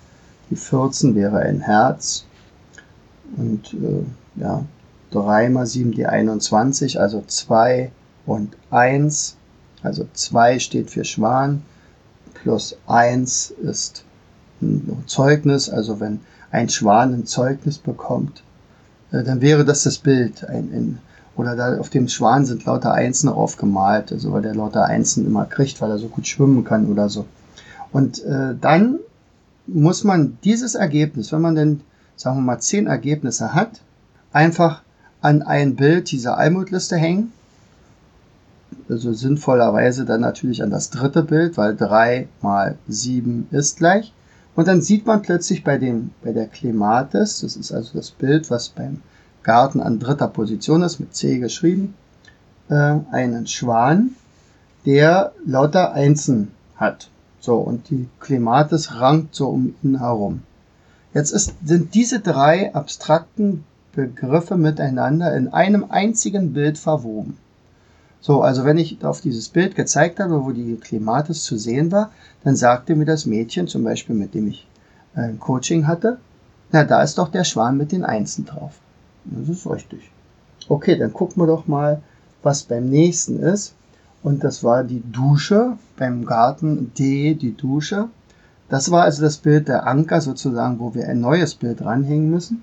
Die 0.50 0.56
14 0.56 1.14
wäre 1.14 1.38
ein 1.38 1.60
Herz. 1.60 2.24
Und 3.36 3.74
äh, 3.74 4.40
ja, 4.40 4.64
3 5.10 5.48
mal 5.48 5.66
7 5.66 5.92
die 5.92 6.06
21, 6.06 7.00
also 7.00 7.22
2 7.26 7.90
und 8.26 8.56
1. 8.70 9.37
Also 9.88 10.06
2 10.12 10.58
steht 10.58 10.90
für 10.90 11.04
Schwan, 11.04 11.62
plus 12.34 12.76
1 12.86 13.50
ist 13.62 14.04
ein 14.62 15.02
Zeugnis. 15.06 15.68
Also 15.68 15.98
wenn 15.98 16.20
ein 16.50 16.68
Schwan 16.68 17.14
ein 17.14 17.26
Zeugnis 17.26 17.78
bekommt, 17.78 18.42
äh, 19.10 19.24
dann 19.24 19.40
wäre 19.40 19.64
das 19.64 19.82
das 19.82 19.98
Bild. 19.98 20.44
Ein, 20.44 20.70
ein, 20.72 20.98
oder 21.36 21.56
da 21.56 21.78
auf 21.78 21.88
dem 21.88 22.08
Schwan 22.08 22.44
sind 22.44 22.64
lauter 22.64 22.92
Einsen 22.92 23.28
aufgemalt, 23.28 24.12
also 24.12 24.32
weil 24.32 24.42
der 24.42 24.54
lauter 24.54 24.84
Einsen 24.84 25.26
immer 25.26 25.46
kriegt, 25.46 25.80
weil 25.80 25.90
er 25.90 25.98
so 25.98 26.08
gut 26.08 26.26
schwimmen 26.26 26.64
kann 26.64 26.86
oder 26.86 27.08
so. 27.08 27.24
Und 27.92 28.22
äh, 28.24 28.54
dann 28.60 28.98
muss 29.66 30.04
man 30.04 30.36
dieses 30.44 30.74
Ergebnis, 30.74 31.32
wenn 31.32 31.40
man 31.40 31.54
denn, 31.54 31.80
sagen 32.16 32.36
wir 32.36 32.42
mal, 32.42 32.58
zehn 32.58 32.86
Ergebnisse 32.86 33.54
hat, 33.54 33.80
einfach 34.32 34.82
an 35.20 35.42
ein 35.42 35.76
Bild 35.76 36.10
dieser 36.10 36.36
Almutliste 36.38 36.96
hängen. 36.96 37.32
Also 38.88 39.12
sinnvollerweise 39.12 40.04
dann 40.04 40.22
natürlich 40.22 40.62
an 40.62 40.70
das 40.70 40.90
dritte 40.90 41.22
Bild, 41.22 41.56
weil 41.56 41.76
drei 41.76 42.28
mal 42.40 42.78
sieben 42.88 43.46
ist 43.50 43.76
gleich. 43.76 44.12
Und 44.56 44.66
dann 44.66 44.80
sieht 44.80 45.06
man 45.06 45.22
plötzlich 45.22 45.62
bei, 45.62 45.78
den, 45.78 46.10
bei 46.22 46.32
der 46.32 46.46
Klimatis, 46.46 47.40
das 47.42 47.54
ist 47.54 47.70
also 47.70 47.90
das 47.94 48.10
Bild, 48.10 48.50
was 48.50 48.70
beim 48.70 49.02
Garten 49.42 49.80
an 49.80 49.98
dritter 49.98 50.28
Position 50.28 50.82
ist, 50.82 50.98
mit 50.98 51.14
C 51.14 51.38
geschrieben, 51.38 51.94
äh, 52.68 52.96
einen 53.12 53.46
Schwan, 53.46 54.14
der 54.84 55.32
lauter 55.44 55.92
Einsen 55.92 56.50
hat. 56.76 57.08
So, 57.40 57.56
und 57.56 57.90
die 57.90 58.08
Klimatis 58.20 58.94
rankt 58.94 59.34
so 59.34 59.48
um 59.48 59.74
ihn 59.82 59.98
herum. 60.00 60.42
Jetzt 61.14 61.30
ist, 61.30 61.54
sind 61.64 61.94
diese 61.94 62.20
drei 62.20 62.74
abstrakten 62.74 63.64
Begriffe 63.92 64.56
miteinander 64.56 65.36
in 65.36 65.48
einem 65.48 65.86
einzigen 65.88 66.52
Bild 66.52 66.78
verwoben. 66.78 67.36
So, 68.20 68.42
also 68.42 68.64
wenn 68.64 68.78
ich 68.78 69.04
auf 69.04 69.20
dieses 69.20 69.48
Bild 69.48 69.76
gezeigt 69.76 70.18
habe, 70.20 70.44
wo 70.44 70.50
die 70.50 70.76
Klimatis 70.76 71.44
zu 71.44 71.56
sehen 71.56 71.92
war, 71.92 72.10
dann 72.44 72.56
sagte 72.56 72.96
mir 72.96 73.04
das 73.04 73.26
Mädchen, 73.26 73.68
zum 73.68 73.84
Beispiel 73.84 74.16
mit 74.16 74.34
dem 74.34 74.48
ich 74.48 74.66
ein 75.14 75.36
äh, 75.36 75.38
Coaching 75.38 75.86
hatte, 75.86 76.18
na, 76.70 76.84
da 76.84 77.02
ist 77.02 77.16
doch 77.18 77.28
der 77.28 77.44
Schwan 77.44 77.76
mit 77.76 77.92
den 77.92 78.04
Einsen 78.04 78.44
drauf. 78.44 78.74
Das 79.24 79.48
ist 79.48 79.66
richtig. 79.68 80.10
Okay, 80.68 80.98
dann 80.98 81.12
gucken 81.12 81.42
wir 81.42 81.46
doch 81.46 81.66
mal, 81.66 82.02
was 82.42 82.62
beim 82.62 82.90
nächsten 82.90 83.38
ist. 83.38 83.74
Und 84.22 84.44
das 84.44 84.64
war 84.64 84.84
die 84.84 85.02
Dusche 85.10 85.78
beim 85.96 86.26
Garten 86.26 86.92
D, 86.98 87.34
die 87.34 87.56
Dusche. 87.56 88.08
Das 88.68 88.90
war 88.90 89.04
also 89.04 89.22
das 89.22 89.38
Bild 89.38 89.68
der 89.68 89.86
Anker 89.86 90.20
sozusagen, 90.20 90.78
wo 90.78 90.94
wir 90.94 91.08
ein 91.08 91.20
neues 91.20 91.54
Bild 91.54 91.82
ranhängen 91.82 92.30
müssen. 92.30 92.62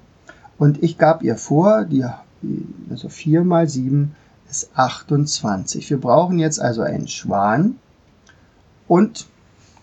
Und 0.60 0.84
ich 0.84 0.98
gab 0.98 1.24
ihr 1.24 1.36
vor, 1.36 1.86
die, 1.86 2.06
also 2.90 3.10
4 3.10 3.44
mal 3.44 3.68
7 3.68 4.16
ist 4.50 4.70
28. 4.76 5.90
Wir 5.90 6.00
brauchen 6.00 6.40
jetzt 6.40 6.60
also 6.60 6.82
einen 6.82 7.08
Schwan 7.08 7.78
und 8.88 9.28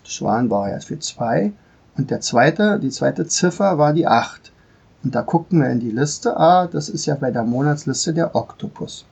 Schwan 0.03 0.49
war 0.49 0.69
ja 0.69 0.79
für 0.79 0.99
2 0.99 1.53
und 1.97 2.09
der 2.09 2.21
zweite, 2.21 2.79
die 2.79 2.89
zweite 2.89 3.27
Ziffer 3.27 3.77
war 3.77 3.93
die 3.93 4.07
8. 4.07 4.51
Und 5.03 5.15
da 5.15 5.21
guckten 5.21 5.61
wir 5.61 5.69
in 5.69 5.79
die 5.79 5.91
Liste, 5.91 6.37
ah, 6.37 6.67
das 6.67 6.89
ist 6.89 7.05
ja 7.05 7.15
bei 7.15 7.29
der 7.29 7.43
Monatsliste 7.43 8.13
der 8.13 8.35
Oktopus. 8.35 9.05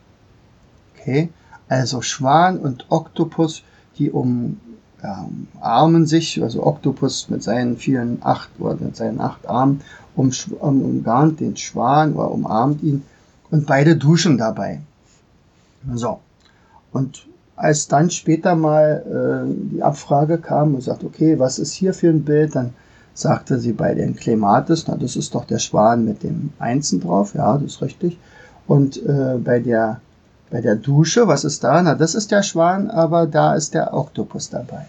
Okay, 0.96 1.30
also 1.68 2.02
Schwan 2.02 2.58
und 2.58 2.86
Oktopus, 2.90 3.64
die 3.98 4.10
um, 4.10 4.60
ja, 5.04 5.28
umarmen 5.56 6.06
sich, 6.06 6.42
also 6.42 6.66
Oktopus 6.66 7.30
mit 7.30 7.44
seinen 7.44 7.78
vielen 7.78 8.20
acht 8.24 8.50
oder 8.60 8.76
mit 8.76 8.96
seinen 8.96 9.20
acht 9.20 9.48
Armen 9.48 9.82
um, 10.16 10.32
um, 10.60 10.82
umgarnt 10.82 11.40
den 11.40 11.58
Schwan 11.58 12.14
oder 12.14 12.32
umarmt 12.32 12.82
ihn 12.84 13.04
und 13.50 13.66
beide 13.68 13.96
duschen 13.98 14.38
dabei. 14.38 14.82
So. 15.94 16.20
Und 16.92 17.28
als 17.56 17.88
dann 17.88 18.10
später 18.10 18.56
mal 18.56 19.46
äh, 19.48 19.74
die 19.74 19.84
Abfrage 19.84 20.38
kam 20.38 20.76
und 20.76 20.82
sagt, 20.82 21.04
okay, 21.04 21.38
was 21.38 21.60
ist 21.60 21.74
hier 21.74 21.94
für 21.94 22.10
ein 22.10 22.24
Bild, 22.24 22.56
dann 22.56 22.74
sagte 23.14 23.60
sie 23.60 23.74
bei 23.74 23.94
den 23.94 24.16
Klematis, 24.16 24.86
na, 24.88 24.96
das 24.96 25.16
ist 25.16 25.36
doch 25.36 25.46
der 25.46 25.60
Schwan 25.60 26.06
mit 26.06 26.24
dem 26.24 26.52
Einzen 26.60 27.02
drauf, 27.02 27.36
ja, 27.36 27.58
das 27.58 27.74
ist 27.74 27.82
richtig. 27.82 28.18
Und 28.68 28.98
äh, 29.06 29.38
bei 29.38 29.60
der 29.60 30.02
bei 30.52 30.60
der 30.60 30.76
Dusche, 30.76 31.28
was 31.28 31.46
ist 31.46 31.64
da? 31.64 31.82
Na, 31.82 31.96
das 31.96 32.14
ist 32.14 32.30
der 32.30 32.44
Schwan, 32.44 32.92
aber 32.92 33.26
da 33.26 33.56
ist 33.56 33.74
der 33.74 33.94
Oktopus 33.94 34.50
dabei. 34.50 34.86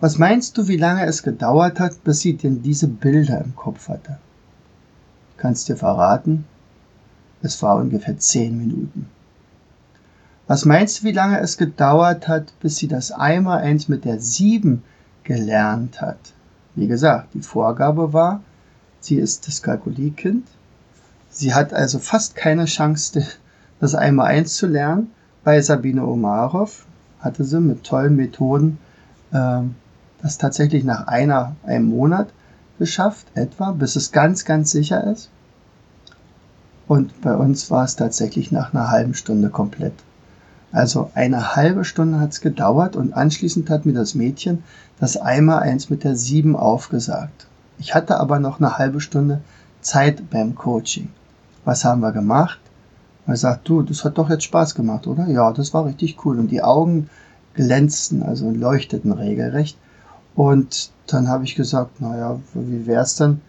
Was 0.00 0.18
meinst 0.18 0.58
du, 0.58 0.66
wie 0.66 0.76
lange 0.76 1.06
es 1.06 1.22
gedauert 1.22 1.78
hat, 1.78 2.02
bis 2.02 2.18
sie 2.18 2.36
denn 2.36 2.62
diese 2.62 2.88
Bilder 2.88 3.40
im 3.40 3.54
Kopf 3.54 3.88
hatte? 3.88 4.18
Kannst 5.36 5.68
dir 5.68 5.76
verraten? 5.76 6.44
Es 7.42 7.62
war 7.62 7.76
ungefähr 7.76 8.18
zehn 8.18 8.58
Minuten. 8.58 9.06
Was 10.52 10.66
meinst 10.66 11.00
du, 11.00 11.04
wie 11.04 11.12
lange 11.12 11.40
es 11.40 11.56
gedauert 11.56 12.28
hat, 12.28 12.52
bis 12.60 12.76
sie 12.76 12.86
das 12.86 13.10
einmal 13.10 13.60
eins 13.62 13.88
mit 13.88 14.04
der 14.04 14.20
sieben 14.20 14.82
gelernt 15.24 16.02
hat? 16.02 16.18
Wie 16.74 16.88
gesagt, 16.88 17.32
die 17.32 17.40
Vorgabe 17.40 18.12
war, 18.12 18.42
sie 19.00 19.16
ist 19.16 19.48
das 19.48 19.62
Kalkuliekind. 19.62 20.46
Sie 21.30 21.54
hat 21.54 21.72
also 21.72 21.98
fast 21.98 22.36
keine 22.36 22.66
Chance, 22.66 23.24
das 23.80 23.94
einmal 23.94 24.26
eins 24.26 24.56
zu 24.56 24.66
lernen. 24.66 25.12
Bei 25.42 25.58
Sabine 25.62 26.06
Omarov 26.06 26.84
hatte 27.20 27.44
sie 27.44 27.58
mit 27.58 27.84
tollen 27.84 28.16
Methoden 28.16 28.76
ähm, 29.32 29.74
das 30.20 30.36
tatsächlich 30.36 30.84
nach 30.84 31.06
einer, 31.06 31.56
einem 31.64 31.86
Monat 31.86 32.28
geschafft, 32.78 33.26
etwa, 33.32 33.70
bis 33.70 33.96
es 33.96 34.12
ganz, 34.12 34.44
ganz 34.44 34.70
sicher 34.70 35.02
ist. 35.10 35.30
Und 36.88 37.22
bei 37.22 37.34
uns 37.34 37.70
war 37.70 37.86
es 37.86 37.96
tatsächlich 37.96 38.52
nach 38.52 38.74
einer 38.74 38.90
halben 38.90 39.14
Stunde 39.14 39.48
komplett. 39.48 39.94
Also 40.72 41.10
eine 41.14 41.54
halbe 41.54 41.84
Stunde 41.84 42.18
hat 42.18 42.32
es 42.32 42.40
gedauert 42.40 42.96
und 42.96 43.12
anschließend 43.12 43.68
hat 43.68 43.84
mir 43.84 43.92
das 43.92 44.14
Mädchen 44.14 44.64
das 44.98 45.18
einmal 45.18 45.60
eins 45.60 45.90
mit 45.90 46.02
der 46.02 46.16
sieben 46.16 46.56
aufgesagt. 46.56 47.46
Ich 47.78 47.94
hatte 47.94 48.18
aber 48.18 48.38
noch 48.38 48.58
eine 48.58 48.78
halbe 48.78 49.00
Stunde 49.00 49.40
Zeit 49.82 50.30
beim 50.30 50.54
Coaching. 50.54 51.10
Was 51.64 51.84
haben 51.84 52.00
wir 52.00 52.12
gemacht? 52.12 52.58
Er 53.26 53.36
sagt, 53.36 53.68
du, 53.68 53.82
das 53.82 54.04
hat 54.04 54.18
doch 54.18 54.30
jetzt 54.30 54.44
Spaß 54.44 54.74
gemacht, 54.74 55.06
oder? 55.06 55.28
Ja, 55.28 55.52
das 55.52 55.74
war 55.74 55.84
richtig 55.84 56.24
cool. 56.24 56.38
Und 56.38 56.50
die 56.50 56.62
Augen 56.62 57.08
glänzten, 57.54 58.22
also 58.22 58.50
leuchteten 58.50 59.12
regelrecht. 59.12 59.76
Und 60.34 60.90
dann 61.06 61.28
habe 61.28 61.44
ich 61.44 61.54
gesagt, 61.54 62.00
naja, 62.00 62.40
wie 62.54 62.86
wär's 62.86 63.16
dann? 63.16 63.40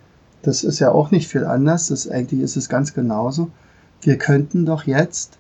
Das 0.42 0.64
ist 0.64 0.80
ja 0.80 0.92
auch 0.92 1.12
nicht 1.12 1.30
viel 1.30 1.46
anders. 1.46 1.88
Das, 1.88 2.10
eigentlich 2.10 2.42
ist 2.42 2.58
es 2.58 2.68
ganz 2.68 2.94
genauso. 2.94 3.50
Wir 4.02 4.18
könnten 4.18 4.66
doch 4.66 4.84
jetzt 4.84 5.38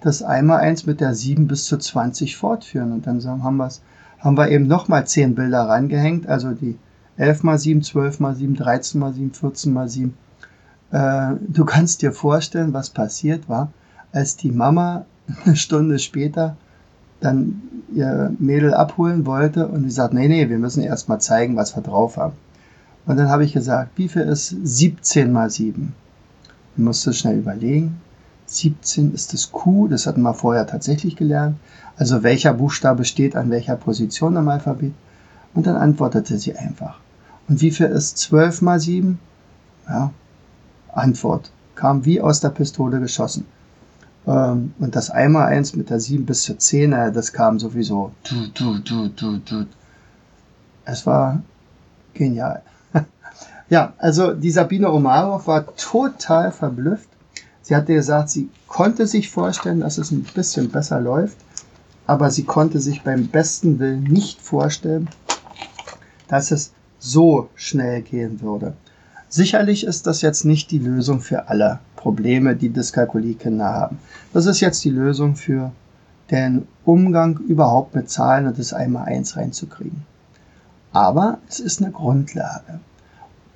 das 0.00 0.22
einmal 0.22 0.60
eins 0.60 0.86
mit 0.86 1.00
der 1.00 1.14
7 1.14 1.46
bis 1.46 1.64
zu 1.64 1.78
20 1.78 2.36
fortführen. 2.36 2.92
Und 2.92 3.06
dann 3.06 3.22
haben, 3.42 3.56
wir's, 3.56 3.82
haben 4.18 4.36
wir 4.36 4.50
eben 4.50 4.66
nochmal 4.66 5.06
10 5.06 5.34
Bilder 5.34 5.68
rangehängt. 5.68 6.26
Also 6.28 6.52
die 6.52 6.78
11 7.16 7.42
mal 7.42 7.58
7, 7.58 7.82
12 7.82 8.20
mal 8.20 8.34
7, 8.34 8.56
13 8.56 9.00
mal 9.00 9.12
7, 9.12 9.32
14 9.32 9.72
mal 9.72 9.88
7. 9.88 10.14
Äh, 10.90 11.34
du 11.48 11.64
kannst 11.64 12.02
dir 12.02 12.12
vorstellen, 12.12 12.72
was 12.72 12.90
passiert 12.90 13.48
war, 13.48 13.72
als 14.12 14.36
die 14.36 14.50
Mama 14.52 15.04
eine 15.44 15.56
Stunde 15.56 15.98
später 15.98 16.56
dann 17.20 17.62
ihr 17.92 18.34
Mädel 18.38 18.72
abholen 18.72 19.26
wollte 19.26 19.68
und 19.68 19.82
sie 19.82 19.90
sagt, 19.90 20.14
nee, 20.14 20.28
nee, 20.28 20.48
wir 20.48 20.58
müssen 20.58 20.82
erst 20.82 21.08
mal 21.08 21.18
zeigen, 21.18 21.56
was 21.56 21.76
wir 21.76 21.82
drauf 21.82 22.16
haben. 22.16 22.34
Und 23.06 23.16
dann 23.16 23.28
habe 23.28 23.44
ich 23.44 23.52
gesagt, 23.52 23.90
wie 23.96 24.08
viel 24.08 24.22
ist 24.22 24.48
17 24.48 25.32
mal 25.32 25.50
7? 25.50 25.92
Ich 26.76 26.82
musste 26.82 27.12
schnell 27.12 27.38
überlegen. 27.38 28.00
17 28.56 29.14
ist 29.14 29.32
das 29.32 29.52
Q, 29.52 29.88
das 29.88 30.06
hatten 30.06 30.22
wir 30.22 30.34
vorher 30.34 30.66
tatsächlich 30.66 31.16
gelernt. 31.16 31.56
Also 31.96 32.22
welcher 32.22 32.54
Buchstabe 32.54 33.04
steht 33.04 33.36
an 33.36 33.50
welcher 33.50 33.76
Position 33.76 34.36
im 34.36 34.48
Alphabet. 34.48 34.92
Und 35.54 35.66
dann 35.66 35.76
antwortete 35.76 36.38
sie 36.38 36.56
einfach. 36.56 36.98
Und 37.48 37.60
wie 37.60 37.70
viel 37.70 37.86
ist 37.86 38.18
12 38.18 38.62
mal 38.62 38.80
7? 38.80 39.18
Ja, 39.88 40.12
Antwort 40.92 41.50
kam 41.74 42.04
wie 42.04 42.20
aus 42.20 42.40
der 42.40 42.50
Pistole 42.50 43.00
geschossen. 43.00 43.46
Ähm, 44.26 44.74
und 44.78 44.94
das 44.96 45.10
einmal 45.10 45.46
eins 45.46 45.74
mit 45.74 45.90
der 45.90 46.00
7 46.00 46.26
bis 46.26 46.42
zur 46.42 46.58
10, 46.58 46.90
das 46.90 47.32
kam 47.32 47.58
sowieso. 47.58 48.12
Es 50.84 51.06
war 51.06 51.42
genial. 52.14 52.62
ja, 53.70 53.94
also 53.98 54.34
die 54.34 54.50
Sabine 54.50 54.92
Omarov 54.92 55.46
war 55.46 55.74
total 55.76 56.52
verblüfft. 56.52 57.08
Sie 57.70 57.76
hatte 57.76 57.94
gesagt, 57.94 58.30
sie 58.30 58.48
konnte 58.66 59.06
sich 59.06 59.30
vorstellen, 59.30 59.78
dass 59.78 59.96
es 59.96 60.10
ein 60.10 60.24
bisschen 60.24 60.70
besser 60.72 61.00
läuft, 61.00 61.36
aber 62.04 62.32
sie 62.32 62.42
konnte 62.42 62.80
sich 62.80 63.04
beim 63.04 63.28
besten 63.28 63.78
Willen 63.78 64.02
nicht 64.02 64.42
vorstellen, 64.42 65.08
dass 66.26 66.50
es 66.50 66.72
so 66.98 67.48
schnell 67.54 68.02
gehen 68.02 68.40
würde. 68.40 68.74
Sicherlich 69.28 69.84
ist 69.84 70.08
das 70.08 70.20
jetzt 70.20 70.44
nicht 70.44 70.72
die 70.72 70.80
Lösung 70.80 71.20
für 71.20 71.48
alle 71.48 71.78
Probleme, 71.94 72.56
die 72.56 72.70
Dyskalkulie-Kinder 72.70 73.66
haben. 73.66 73.98
Das 74.32 74.46
ist 74.46 74.58
jetzt 74.58 74.84
die 74.84 74.90
Lösung 74.90 75.36
für 75.36 75.70
den 76.32 76.66
Umgang 76.84 77.38
überhaupt 77.38 77.94
mit 77.94 78.10
Zahlen 78.10 78.48
und 78.48 78.58
das 78.58 78.72
einmal 78.72 79.04
eins 79.04 79.36
reinzukriegen. 79.36 80.02
Aber 80.90 81.38
es 81.48 81.60
ist 81.60 81.80
eine 81.80 81.92
Grundlage. 81.92 82.80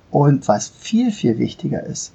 Und 0.09 0.47
was 0.47 0.69
viel, 0.69 1.11
viel 1.11 1.37
wichtiger 1.37 1.83
ist, 1.83 2.13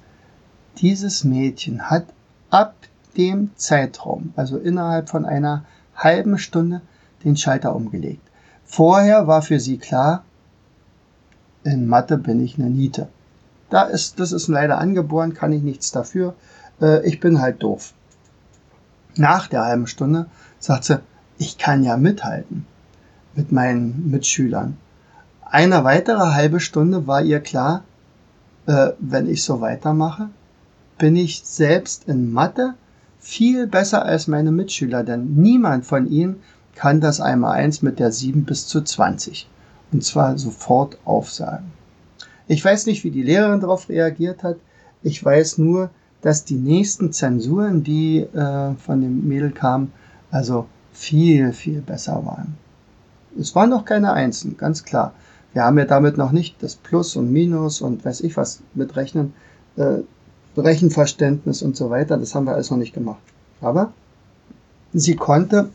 dieses 0.77 1.23
Mädchen 1.23 1.89
hat 1.89 2.05
ab 2.49 2.75
dem 3.17 3.51
Zeitraum, 3.55 4.33
also 4.35 4.57
innerhalb 4.57 5.09
von 5.09 5.25
einer 5.25 5.65
halben 5.95 6.37
Stunde, 6.37 6.81
den 7.23 7.37
Schalter 7.37 7.75
umgelegt. 7.75 8.27
Vorher 8.65 9.27
war 9.27 9.41
für 9.41 9.59
sie 9.59 9.77
klar, 9.77 10.23
in 11.63 11.87
Mathe 11.87 12.17
bin 12.17 12.43
ich 12.43 12.57
eine 12.57 12.69
Niete. 12.69 13.09
Da 13.69 13.83
ist, 13.83 14.19
das 14.19 14.31
ist 14.31 14.47
leider 14.47 14.79
angeboren, 14.79 15.33
kann 15.33 15.53
ich 15.53 15.61
nichts 15.61 15.91
dafür. 15.91 16.35
Äh, 16.81 17.05
ich 17.07 17.19
bin 17.19 17.41
halt 17.41 17.61
doof. 17.61 17.93
Nach 19.15 19.47
der 19.47 19.65
halben 19.65 19.87
Stunde 19.87 20.25
sagt 20.59 20.85
sie, 20.85 20.99
ich 21.37 21.57
kann 21.57 21.83
ja 21.83 21.97
mithalten 21.97 22.65
mit 23.35 23.51
meinen 23.51 24.09
Mitschülern. 24.09 24.77
Eine 25.45 25.83
weitere 25.83 26.33
halbe 26.33 26.59
Stunde 26.59 27.07
war 27.07 27.21
ihr 27.21 27.39
klar, 27.39 27.83
äh, 28.67 28.91
wenn 28.99 29.27
ich 29.27 29.43
so 29.43 29.61
weitermache, 29.61 30.29
bin 31.01 31.15
ich 31.15 31.41
selbst 31.43 32.07
in 32.07 32.31
Mathe 32.31 32.75
viel 33.17 33.65
besser 33.65 34.05
als 34.05 34.27
meine 34.27 34.51
Mitschüler, 34.51 35.03
denn 35.03 35.33
niemand 35.33 35.83
von 35.83 36.07
ihnen 36.07 36.35
kann 36.75 37.01
das 37.01 37.19
einmal 37.19 37.53
eins 37.53 37.81
mit 37.81 37.97
der 37.97 38.11
7 38.11 38.45
bis 38.45 38.67
zu 38.67 38.81
20 38.81 39.49
und 39.91 40.03
zwar 40.03 40.37
sofort 40.37 40.99
aufsagen. 41.03 41.71
Ich 42.47 42.63
weiß 42.63 42.85
nicht, 42.85 43.03
wie 43.03 43.09
die 43.09 43.23
Lehrerin 43.23 43.61
darauf 43.61 43.89
reagiert 43.89 44.43
hat. 44.43 44.57
Ich 45.01 45.25
weiß 45.25 45.57
nur, 45.57 45.89
dass 46.21 46.45
die 46.45 46.57
nächsten 46.57 47.11
Zensuren, 47.11 47.83
die 47.83 48.19
äh, 48.19 48.75
von 48.75 49.01
dem 49.01 49.27
Mädel 49.27 49.49
kamen, 49.49 49.91
also 50.29 50.67
viel, 50.93 51.51
viel 51.51 51.81
besser 51.81 52.23
waren. 52.27 52.57
Es 53.39 53.55
waren 53.55 53.71
noch 53.71 53.85
keine 53.85 54.13
Einsen, 54.13 54.55
ganz 54.55 54.83
klar. 54.83 55.13
Wir 55.53 55.63
haben 55.63 55.79
ja 55.79 55.85
damit 55.85 56.17
noch 56.17 56.31
nicht 56.31 56.61
das 56.61 56.75
Plus 56.75 57.15
und 57.15 57.33
Minus 57.33 57.81
und 57.81 58.05
weiß 58.05 58.21
ich 58.21 58.37
was 58.37 58.61
mitrechnen, 58.75 59.33
äh, 59.77 60.01
Rechenverständnis 60.57 61.61
und 61.61 61.75
so 61.75 61.89
weiter. 61.89 62.17
Das 62.17 62.35
haben 62.35 62.45
wir 62.45 62.53
alles 62.53 62.71
noch 62.71 62.77
nicht 62.77 62.93
gemacht. 62.93 63.21
Aber 63.61 63.93
sie 64.93 65.15
konnte 65.15 65.69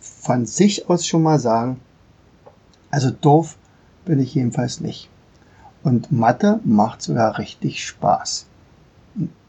von 0.00 0.46
sich 0.46 0.88
aus 0.90 1.06
schon 1.06 1.22
mal 1.22 1.38
sagen, 1.38 1.80
also 2.90 3.10
doof 3.10 3.56
bin 4.04 4.20
ich 4.20 4.34
jedenfalls 4.34 4.80
nicht. 4.80 5.08
Und 5.82 6.12
Mathe 6.12 6.60
macht 6.64 7.02
sogar 7.02 7.38
richtig 7.38 7.84
Spaß. 7.84 8.46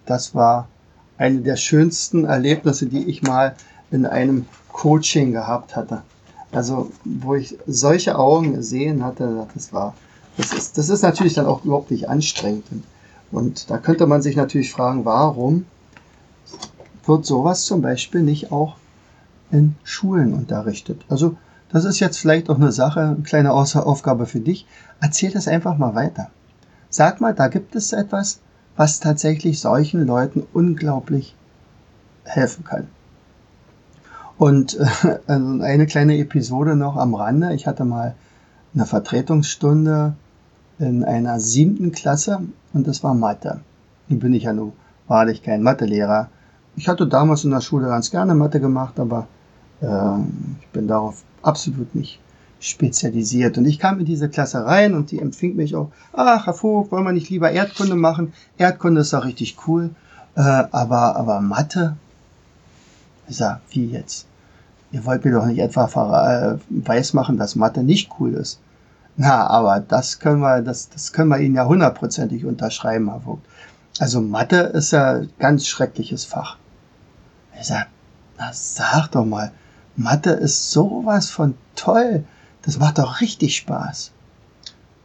Das 0.05 0.33
war 0.33 0.67
eine 1.17 1.41
der 1.41 1.57
schönsten 1.57 2.25
Erlebnisse, 2.25 2.87
die 2.87 3.05
ich 3.05 3.21
mal 3.21 3.55
in 3.91 4.05
einem 4.05 4.45
Coaching 4.71 5.31
gehabt 5.31 5.75
hatte. 5.75 6.01
Also, 6.51 6.91
wo 7.03 7.35
ich 7.35 7.57
solche 7.65 8.17
Augen 8.17 8.53
gesehen 8.53 9.03
hatte, 9.03 9.47
das 9.53 9.73
war, 9.73 9.95
das 10.37 10.53
ist, 10.53 10.77
das 10.77 10.89
ist 10.89 11.01
natürlich 11.01 11.33
dann 11.33 11.45
auch 11.45 11.63
überhaupt 11.63 11.91
nicht 11.91 12.09
anstrengend. 12.09 12.65
Und 12.71 12.83
da 13.69 13.77
könnte 13.79 14.05
man 14.05 14.21
sich 14.21 14.35
natürlich 14.35 14.71
fragen, 14.71 15.05
warum 15.05 15.65
wird 17.05 17.25
sowas 17.25 17.65
zum 17.65 17.81
Beispiel 17.81 18.21
nicht 18.21 18.51
auch 18.51 18.75
in 19.51 19.75
Schulen 19.83 20.33
unterrichtet? 20.33 21.03
Also, 21.09 21.35
das 21.69 21.85
ist 21.85 21.99
jetzt 21.99 22.19
vielleicht 22.19 22.49
auch 22.49 22.57
eine 22.57 22.71
Sache, 22.71 23.01
eine 23.01 23.23
kleine 23.23 23.51
Aufgabe 23.51 24.27
für 24.27 24.39
dich. 24.39 24.67
Erzähl 25.01 25.31
das 25.31 25.47
einfach 25.47 25.77
mal 25.77 25.95
weiter. 25.95 26.29
Sag 26.89 27.19
mal, 27.21 27.33
da 27.33 27.47
gibt 27.47 27.75
es 27.75 27.91
etwas, 27.91 28.39
was 28.75 28.99
tatsächlich 28.99 29.59
solchen 29.59 30.05
Leuten 30.05 30.43
unglaublich 30.53 31.35
helfen 32.25 32.63
kann. 32.63 32.87
Und 34.37 34.77
äh, 35.03 35.17
also 35.25 35.61
eine 35.61 35.87
kleine 35.87 36.17
Episode 36.17 36.75
noch 36.75 36.97
am 36.97 37.15
Rande. 37.15 37.53
Ich 37.53 37.65
hatte 37.65 37.85
mal 37.85 38.13
eine 38.75 38.85
Vertretungsstunde 38.85 40.13
in 40.83 41.03
einer 41.03 41.39
siebten 41.39 41.91
Klasse 41.91 42.41
und 42.73 42.87
das 42.87 43.03
war 43.03 43.13
Mathe. 43.13 43.61
Nun 44.09 44.19
bin 44.19 44.33
ich 44.33 44.43
ja 44.43 44.53
nur 44.53 44.73
wahrlich 45.07 45.43
kein 45.43 45.63
Mathelehrer. 45.63 46.29
Ich 46.75 46.87
hatte 46.87 47.07
damals 47.07 47.43
in 47.43 47.51
der 47.51 47.61
Schule 47.61 47.87
ganz 47.87 48.11
gerne 48.11 48.35
Mathe 48.35 48.59
gemacht, 48.59 48.99
aber 48.99 49.27
äh, 49.81 50.19
ich 50.59 50.67
bin 50.69 50.87
darauf 50.87 51.23
absolut 51.41 51.93
nicht 51.95 52.19
spezialisiert. 52.59 53.57
Und 53.57 53.65
ich 53.65 53.79
kam 53.79 53.99
in 53.99 54.05
diese 54.05 54.29
Klasse 54.29 54.65
rein 54.65 54.93
und 54.93 55.11
die 55.11 55.19
empfing 55.19 55.55
mich 55.55 55.75
auch, 55.75 55.91
ach, 56.13 56.45
Herr 56.45 56.53
Vogt, 56.53 56.91
wollen 56.91 57.03
wir 57.03 57.11
nicht 57.11 57.29
lieber 57.29 57.51
Erdkunde 57.51 57.95
machen? 57.95 58.33
Erdkunde 58.57 59.01
ist 59.01 59.13
doch 59.13 59.25
richtig 59.25 59.57
cool. 59.67 59.89
Äh, 60.35 60.41
aber, 60.41 61.15
aber 61.15 61.41
Mathe? 61.41 61.97
Ich 63.27 63.37
sag, 63.37 63.61
wie 63.69 63.85
jetzt? 63.85 64.25
Ihr 64.91 65.05
wollt 65.05 65.25
mir 65.25 65.31
doch 65.31 65.45
nicht 65.45 65.59
etwa 65.59 65.85
äh, 65.85 66.57
weismachen, 66.69 67.37
dass 67.37 67.55
Mathe 67.55 67.83
nicht 67.83 68.11
cool 68.19 68.33
ist. 68.33 68.59
Na, 69.15 69.47
aber 69.47 69.79
das 69.79 70.19
können 70.19 70.39
wir, 70.41 70.61
das, 70.61 70.89
das 70.89 71.13
können 71.13 71.29
wir 71.29 71.39
Ihnen 71.39 71.55
ja 71.55 71.65
hundertprozentig 71.65 72.45
unterschreiben, 72.45 73.09
Herr 73.09 73.21
Vogt. 73.21 73.45
Also 73.99 74.21
Mathe 74.21 74.57
ist 74.57 74.91
ja 74.91 75.21
ganz 75.37 75.67
schreckliches 75.67 76.25
Fach. 76.25 76.57
Ich 77.59 77.67
sag, 77.67 77.87
na 78.39 78.49
sag 78.51 79.09
doch 79.09 79.25
mal, 79.25 79.51
Mathe 79.95 80.31
ist 80.31 80.71
sowas 80.71 81.29
von 81.29 81.53
toll. 81.75 82.23
Das 82.63 82.79
macht 82.79 82.97
doch 82.97 83.21
richtig 83.21 83.55
Spaß. 83.57 84.11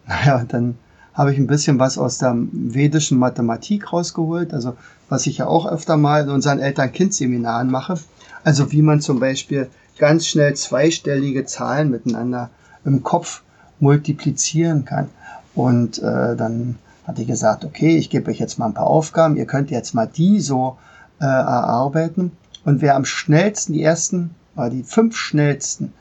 Naja, 0.07 0.39
und 0.39 0.53
dann 0.55 0.79
habe 1.13 1.33
ich 1.33 1.39
ein 1.39 1.47
bisschen 1.47 1.79
was 1.79 1.99
aus 1.99 2.19
der 2.19 2.35
vedischen 2.53 3.19
Mathematik 3.19 3.93
rausgeholt, 3.93 4.55
also 4.55 4.77
was 5.09 5.27
ich 5.27 5.39
ja 5.39 5.47
auch 5.47 5.67
öfter 5.67 5.97
mal 5.97 6.23
in 6.23 6.31
unseren 6.31 6.61
Eltern-Kind-Seminaren 6.61 7.71
mache. 7.71 7.99
Also 8.45 8.73
wie 8.73 8.83
man 8.83 9.01
zum 9.01 9.21
Beispiel 9.21 9.69
ganz 9.99 10.27
schnell 10.27 10.55
zweistellige 10.55 11.45
Zahlen 11.45 11.91
miteinander 11.91 12.51
im 12.85 13.03
Kopf 13.03 13.43
multiplizieren 13.81 14.85
kann. 14.85 15.09
Und 15.55 15.99
äh, 15.99 16.37
dann 16.37 16.77
hatte 17.07 17.23
ich 17.23 17.29
gesagt, 17.29 17.65
okay, 17.65 17.97
ich 17.97 18.11
gebe 18.11 18.31
euch 18.31 18.39
jetzt 18.39 18.59
mal 18.59 18.67
ein 18.67 18.75
paar 18.75 18.87
Aufgaben, 18.87 19.37
ihr 19.37 19.47
könnt 19.47 19.71
jetzt 19.71 19.95
mal 19.95 20.07
die 20.07 20.41
so 20.41 20.77
äh, 21.21 21.25
erarbeiten. 21.25 22.33
Und 22.65 22.83
wer 22.83 22.97
am 22.97 23.05
schnellsten 23.05 23.73
die 23.73 23.83
ersten 23.83 24.35
aber 24.59 24.71
die 24.71 24.83
fünf 24.83 25.17
schnellsten, 25.17 25.93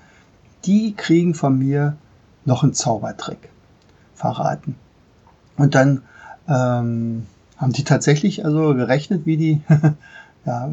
die 0.66 0.96
kriegen 0.96 1.36
von 1.36 1.60
mir 1.60 1.96
noch 2.44 2.64
einen 2.64 2.74
Zaubertrick 2.74 3.50
verraten. 4.16 4.76
Und 5.58 5.76
dann 5.76 6.02
ähm, 6.48 7.28
haben 7.58 7.74
die 7.74 7.84
tatsächlich 7.84 8.46
also 8.46 8.74
gerechnet, 8.74 9.28
wie 9.28 9.38
die, 9.38 9.62
ja, 10.46 10.72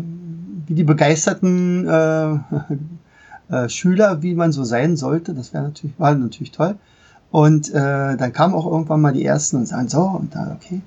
wie 0.67 0.75
die 0.75 0.85
begeisterten 0.85 1.87
äh, 1.87 2.39
äh, 3.55 3.69
Schüler, 3.69 4.23
wie 4.23 4.35
man 4.35 4.51
so 4.51 4.65
sein 4.65 4.97
sollte. 4.97 5.35
Das 5.35 5.53
wäre 5.53 5.65
natürlich, 5.65 5.99
war 5.99 6.15
natürlich 6.15 6.53
toll. 6.53 6.77
Und 7.35 7.75
äh, 7.75 8.17
dann 8.17 8.33
kamen 8.33 8.55
auch 8.55 8.65
irgendwann 8.65 9.01
mal 9.01 9.13
die 9.13 9.25
ersten 9.25 9.57
und 9.57 9.67
sagen 9.67 9.89
so 9.89 10.03
und 10.03 10.37
dann 10.37 10.53
okay. 10.53 10.83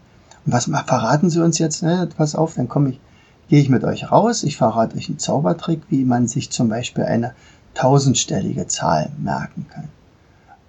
Und 0.46 0.54
was 0.54 0.64
verraten 0.64 1.30
Sie 1.30 1.42
uns 1.42 1.60
jetzt? 1.60 1.84
Ne? 1.84 2.08
Pass 2.16 2.36
auf, 2.36 2.54
dann 2.56 2.70
komme 2.70 2.92
ich 2.92 3.02
gehe 3.50 3.60
ich 3.60 3.68
mit 3.68 3.84
euch 3.84 4.14
raus. 4.14 4.44
Ich 4.44 4.56
verrate 4.56 4.96
euch 4.96 5.10
einen 5.10 5.20
Zaubertrick, 5.20 5.82
wie 5.90 6.06
man 6.06 6.30
sich 6.30 6.50
zum 6.50 6.70
Beispiel 6.70 7.04
eine 7.04 7.34
tausendstellige 7.74 8.66
Zahl 8.68 9.10
merken 9.18 9.66
kann. 9.70 9.90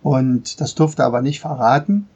Und 0.02 0.60
das 0.60 0.74
durfte 0.74 1.04
aber 1.04 1.22
nicht 1.22 1.38
verraten. 1.38 2.08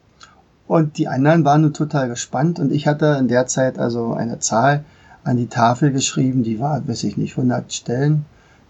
Und 0.67 0.97
die 0.97 1.07
anderen 1.07 1.45
waren 1.45 1.61
nun 1.61 1.73
total 1.73 2.09
gespannt. 2.09 2.59
Und 2.59 2.69
ich 2.73 2.85
hatte 2.85 3.15
in 3.17 3.29
der 3.29 3.47
Zeit 3.47 3.79
also 3.79 4.11
eine 4.11 4.39
Zahl 4.39 4.83
an 5.23 5.37
die 5.37 5.47
Tafel 5.47 5.93
geschrieben, 5.93 6.43
die 6.43 6.59
war, 6.59 6.85
weiß 6.85 7.05
ich 7.05 7.15
nicht, 7.15 7.37
100 7.37 7.71
Stellen 7.71 8.25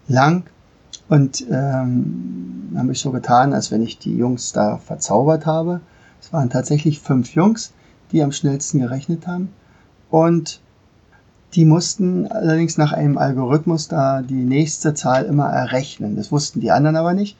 lang. 0.06 0.44
Und 1.08 1.44
ähm, 1.50 2.72
habe 2.76 2.92
ich 2.92 3.00
so 3.00 3.10
getan, 3.10 3.52
als 3.52 3.70
wenn 3.70 3.82
ich 3.82 3.98
die 3.98 4.16
Jungs 4.16 4.52
da 4.52 4.78
verzaubert 4.78 5.46
habe. 5.46 5.80
Es 6.20 6.32
waren 6.32 6.50
tatsächlich 6.50 7.00
fünf 7.00 7.34
Jungs, 7.34 7.72
die 8.12 8.22
am 8.22 8.32
schnellsten 8.32 8.80
gerechnet 8.80 9.26
haben. 9.26 9.50
Und 10.10 10.60
die 11.54 11.64
mussten 11.64 12.26
allerdings 12.26 12.78
nach 12.78 12.92
einem 12.92 13.18
Algorithmus 13.18 13.88
da 13.88 14.22
die 14.22 14.44
nächste 14.44 14.94
Zahl 14.94 15.24
immer 15.24 15.48
errechnen. 15.48 16.16
Das 16.16 16.32
wussten 16.32 16.60
die 16.60 16.70
anderen 16.70 16.96
aber 16.96 17.14
nicht. 17.14 17.36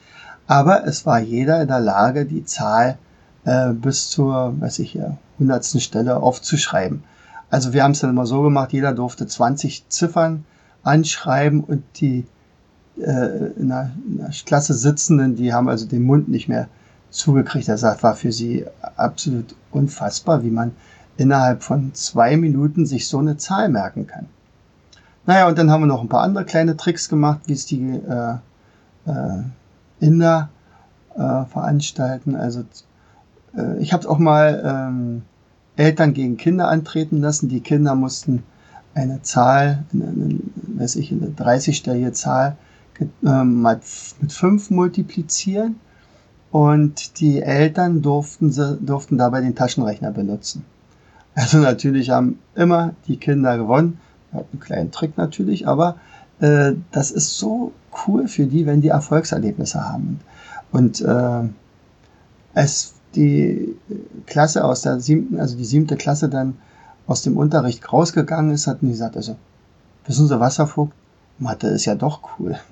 Aber 0.47 0.85
es 0.85 1.05
war 1.05 1.19
jeder 1.19 1.61
in 1.61 1.67
der 1.67 1.79
Lage, 1.79 2.25
die 2.25 2.45
Zahl 2.45 2.97
äh, 3.45 3.73
bis 3.73 4.09
zur, 4.09 4.59
weiß 4.59 4.79
ich 4.79 4.93
ja, 4.93 5.17
hundertsten 5.39 5.81
Stelle 5.81 6.17
aufzuschreiben. 6.17 7.03
Also 7.49 7.73
wir 7.73 7.83
haben 7.83 7.91
es 7.91 7.99
dann 7.99 8.09
immer 8.09 8.25
so 8.25 8.41
gemacht, 8.41 8.73
jeder 8.73 8.93
durfte 8.93 9.27
20 9.27 9.89
Ziffern 9.89 10.45
anschreiben 10.83 11.63
und 11.63 11.83
die 11.99 12.25
äh, 12.97 13.51
in, 13.57 13.69
der, 13.69 13.91
in 14.07 14.17
der 14.17 14.29
Klasse 14.45 14.73
Sitzenden, 14.73 15.35
die 15.35 15.53
haben 15.53 15.67
also 15.67 15.85
den 15.85 16.03
Mund 16.03 16.29
nicht 16.29 16.47
mehr 16.47 16.67
zugekriegt. 17.09 17.67
Das 17.67 17.83
war 17.83 18.15
für 18.15 18.31
sie 18.31 18.65
absolut 18.95 19.55
unfassbar, 19.71 20.43
wie 20.43 20.51
man 20.51 20.71
innerhalb 21.17 21.63
von 21.63 21.93
zwei 21.93 22.37
Minuten 22.37 22.85
sich 22.85 23.07
so 23.07 23.19
eine 23.19 23.37
Zahl 23.37 23.69
merken 23.69 24.07
kann. 24.07 24.27
Naja, 25.25 25.47
und 25.47 25.57
dann 25.57 25.71
haben 25.71 25.81
wir 25.81 25.87
noch 25.87 26.01
ein 26.01 26.09
paar 26.09 26.21
andere 26.21 26.45
kleine 26.45 26.77
Tricks 26.77 27.09
gemacht, 27.09 27.41
wie 27.47 27.53
es 27.53 27.65
die 27.65 27.81
äh, 27.81 28.35
äh, 29.07 29.43
Inder 29.99 30.49
äh, 31.15 31.45
veranstalten. 31.45 32.35
Also 32.35 32.63
äh, 33.57 33.77
ich 33.79 33.93
habe 33.93 34.07
auch 34.07 34.19
mal 34.19 34.61
ähm, 34.65 35.23
Eltern 35.77 36.13
gegen 36.13 36.37
Kinder 36.37 36.67
antreten 36.67 37.21
lassen. 37.21 37.49
Die 37.49 37.61
Kinder 37.61 37.95
mussten 37.95 38.43
eine 38.93 39.21
Zahl, 39.23 39.83
eine, 39.93 40.05
eine, 40.05 40.39
weiß 40.79 40.95
ich, 40.97 41.11
eine 41.11 41.27
30-stellige 41.27 42.11
Zahl 42.11 42.55
mal 43.21 43.79
mit 44.21 44.31
5 44.31 44.69
multiplizieren 44.69 45.75
und 46.51 47.19
die 47.19 47.41
Eltern 47.41 48.01
durften, 48.01 48.53
durften 48.85 49.17
dabei 49.17 49.41
den 49.41 49.55
Taschenrechner 49.55 50.11
benutzen. 50.11 50.63
Also 51.35 51.57
natürlich 51.57 52.09
haben 52.11 52.39
immer 52.55 52.93
die 53.07 53.17
Kinder 53.17 53.57
gewonnen. 53.57 53.99
Einen 54.31 54.59
kleinen 54.59 54.91
Trick 54.91 55.17
natürlich, 55.17 55.67
aber 55.67 55.97
äh, 56.39 56.73
das 56.91 57.11
ist 57.11 57.37
so 57.37 57.73
cool 58.07 58.27
für 58.27 58.45
die, 58.45 58.65
wenn 58.65 58.81
die 58.81 58.89
Erfolgserlebnisse 58.89 59.81
haben. 59.81 60.19
Und 60.71 61.01
äh, 61.01 61.41
als 62.53 62.93
die 63.15 63.75
Klasse 64.25 64.63
aus 64.63 64.81
der 64.81 64.99
siebten, 64.99 65.39
also 65.39 65.57
die 65.57 65.65
siebte 65.65 65.95
Klasse 65.95 66.29
dann 66.29 66.57
aus 67.07 67.21
dem 67.21 67.37
Unterricht 67.37 67.91
rausgegangen 67.91 68.51
ist, 68.51 68.67
hatten 68.67 68.87
die 68.87 68.93
gesagt, 68.93 69.15
also, 69.15 69.35
wissen 70.05 70.27
Sie, 70.27 70.39
Wasservogt, 70.39 70.93
Mathe 71.37 71.67
ist 71.67 71.85
ja 71.85 71.95
doch 71.95 72.21
cool. 72.39 72.57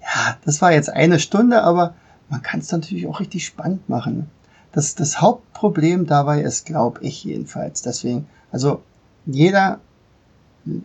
ja, 0.00 0.36
das 0.44 0.60
war 0.62 0.72
jetzt 0.72 0.90
eine 0.90 1.18
Stunde, 1.18 1.62
aber 1.62 1.94
man 2.28 2.42
kann 2.42 2.60
es 2.60 2.72
natürlich 2.72 3.06
auch 3.06 3.20
richtig 3.20 3.44
spannend 3.44 3.88
machen. 3.88 4.30
Das, 4.72 4.94
das 4.94 5.20
Hauptproblem 5.20 6.06
dabei 6.06 6.40
ist, 6.40 6.64
glaube 6.64 7.00
ich 7.02 7.24
jedenfalls, 7.24 7.82
deswegen, 7.82 8.26
also 8.50 8.82
jeder 9.26 9.80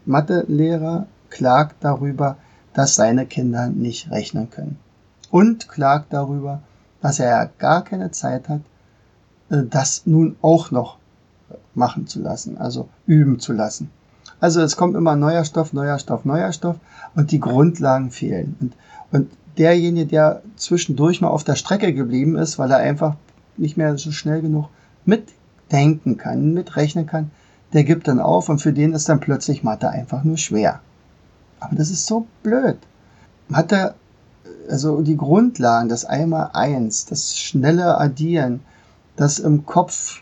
Mathelehrer 0.06 1.08
klagt 1.30 1.78
darüber, 1.82 2.38
dass 2.74 2.96
seine 2.96 3.26
Kinder 3.26 3.68
nicht 3.68 4.12
rechnen 4.12 4.50
können. 4.50 4.78
Und 5.32 5.68
klagt 5.68 6.14
darüber, 6.14 6.62
dass 7.02 7.20
er 7.20 7.30
ja 7.30 7.50
gar 7.58 7.84
keine 7.84 8.12
Zeit 8.12 8.50
hat, 8.50 8.62
äh, 9.50 9.64
das 9.70 10.04
nun 10.06 10.36
auch 10.42 10.72
noch 10.72 10.98
machen 11.74 12.08
zu 12.08 12.22
lassen, 12.22 12.58
also 12.58 12.90
üben 13.06 13.40
zu 13.40 13.54
lassen. 13.54 13.90
Also 14.40 14.62
es 14.62 14.76
kommt 14.78 14.96
immer 14.96 15.16
neuer 15.16 15.44
Stoff, 15.46 15.74
neuer 15.74 15.98
Stoff, 16.00 16.26
neuer 16.26 16.52
Stoff 16.52 16.78
und 17.16 17.32
die 17.32 17.40
Grundlagen 17.40 18.12
fehlen. 18.12 18.56
Und, 18.60 18.74
und 19.12 19.32
derjenige, 19.58 20.06
der 20.08 20.42
zwischendurch 20.56 21.22
mal 21.22 21.30
auf 21.30 21.44
der 21.44 21.56
Strecke 21.56 21.94
geblieben 21.94 22.38
ist, 22.38 22.60
weil 22.60 22.72
er 22.72 22.78
einfach 22.78 23.16
nicht 23.58 23.78
mehr 23.78 23.98
so 23.98 24.12
schnell 24.12 24.42
genug 24.42 24.70
mitdenken 25.06 26.18
kann, 26.18 26.54
mitrechnen 26.54 27.08
kann, 27.08 27.32
der 27.74 27.84
gibt 27.84 28.08
dann 28.08 28.20
auf 28.20 28.50
und 28.50 28.60
für 28.60 28.74
den 28.74 28.94
ist 28.94 29.10
dann 29.10 29.20
plötzlich 29.20 29.64
Mathe 29.64 29.90
einfach 29.90 30.24
nur 30.24 30.38
schwer. 30.38 30.80
Aber 31.60 31.76
das 31.76 31.90
ist 31.90 32.06
so 32.06 32.28
blöd. 32.44 32.78
Mathe, 33.48 33.96
also 34.70 35.02
die 35.02 35.18
Grundlagen, 35.18 35.90
das 35.90 36.06
Einmal-Eins, 36.06 37.06
das 37.06 37.38
schnelle 37.38 37.98
Addieren, 37.98 38.62
das 39.16 39.40
im 39.40 39.66
Kopf 39.66 40.22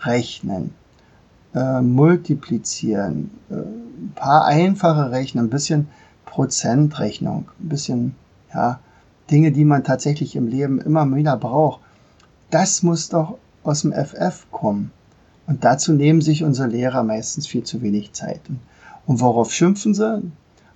rechnen, 0.00 0.72
äh, 1.56 1.80
multiplizieren, 1.80 3.30
äh, 3.50 3.54
ein 3.54 4.12
paar 4.14 4.44
einfache 4.44 5.10
Rechnen, 5.10 5.46
ein 5.46 5.50
bisschen 5.50 5.88
Prozentrechnung, 6.26 7.48
ein 7.58 7.68
bisschen, 7.68 8.14
ja, 8.52 8.78
Dinge, 9.30 9.52
die 9.52 9.64
man 9.64 9.82
tatsächlich 9.82 10.36
im 10.36 10.48
Leben 10.48 10.80
immer 10.80 11.12
wieder 11.16 11.36
braucht. 11.36 11.80
Das 12.50 12.82
muss 12.82 13.08
doch 13.08 13.38
aus 13.64 13.82
dem 13.82 13.92
FF 13.92 14.46
kommen. 14.52 14.92
Und 15.46 15.64
dazu 15.64 15.92
nehmen 15.92 16.20
sich 16.20 16.44
unsere 16.44 16.68
Lehrer 16.68 17.02
meistens 17.02 17.46
viel 17.46 17.64
zu 17.64 17.80
wenig 17.80 18.12
Zeit. 18.12 18.40
Und 19.06 19.20
worauf 19.20 19.52
schimpfen 19.52 19.94
sie? 19.94 20.22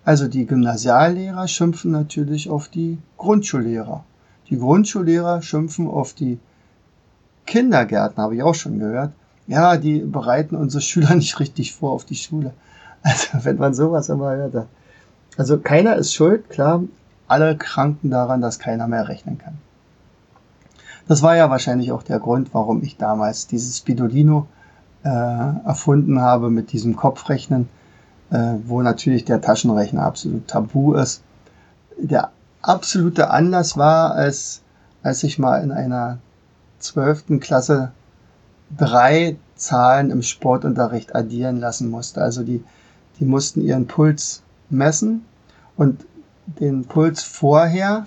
Also 0.05 0.29
die 0.29 0.47
Gymnasiallehrer 0.47 1.47
schimpfen 1.47 1.91
natürlich 1.91 2.49
auf 2.49 2.69
die 2.69 2.99
Grundschullehrer. 3.19 4.03
Die 4.49 4.59
Grundschullehrer 4.59 5.43
schimpfen 5.43 5.87
auf 5.87 6.15
die 6.15 6.39
Kindergärten, 7.47 8.23
habe 8.23 8.37
ich 8.37 8.43
auch 8.43 8.55
schon 8.55 8.79
gehört. 8.79 9.13
Ja, 9.51 9.77
die 9.77 10.01
bereiten 10.01 10.57
unsere 10.57 10.81
Schüler 10.89 11.15
nicht 11.15 11.39
richtig 11.41 11.75
vor 11.75 11.93
auf 11.93 12.05
die 12.05 12.17
Schule. 12.17 12.53
Also 13.03 13.45
wenn 13.45 13.57
man 13.57 13.75
sowas 13.75 14.09
immer 14.09 14.31
hört. 14.37 14.67
Also 15.37 15.59
keiner 15.59 15.97
ist 15.97 16.15
schuld, 16.15 16.51
klar. 16.51 16.83
Alle 17.29 17.57
kranken 17.57 18.11
daran, 18.11 18.41
dass 18.41 18.59
keiner 18.59 18.89
mehr 18.89 19.09
rechnen 19.09 19.39
kann. 19.39 19.59
Das 21.07 21.23
war 21.23 21.37
ja 21.37 21.49
wahrscheinlich 21.49 21.93
auch 21.93 22.03
der 22.03 22.19
Grund, 22.19 22.53
warum 22.53 22.83
ich 22.83 22.97
damals 22.97 23.47
dieses 23.47 23.79
Spidolino 23.79 24.47
äh, 25.05 25.09
erfunden 25.09 26.21
habe 26.21 26.51
mit 26.51 26.73
diesem 26.73 26.97
Kopfrechnen 26.97 27.69
äh, 28.31 28.55
wo 28.65 28.81
natürlich 28.83 29.25
der 29.25 29.41
Taschenrechner 29.41 30.03
absolut 30.03 30.49
tabu 30.49 30.95
ist. 30.95 31.23
Der 31.99 32.31
absolute 32.63 33.31
Anlass 33.31 33.77
war, 33.77 34.15
als, 34.15 34.63
als 35.03 35.23
ich 35.23 35.39
mal 35.39 35.63
in 35.63 35.73
einer 35.73 36.19
zwölften 36.79 37.41
Klasse 37.41 37.93
drei 38.77 39.37
Zahlen 39.57 40.11
im 40.11 40.23
Sportunterricht 40.23 41.15
addieren 41.15 41.59
lassen 41.61 41.91
musste. 41.91 42.23
Also 42.23 42.43
die, 42.43 42.65
die 43.19 43.25
mussten 43.25 43.61
ihren 43.61 43.87
Puls 43.87 44.43
messen 44.71 45.25
und 45.77 46.05
den 46.47 46.85
Puls 46.85 47.23
vorher 47.23 48.07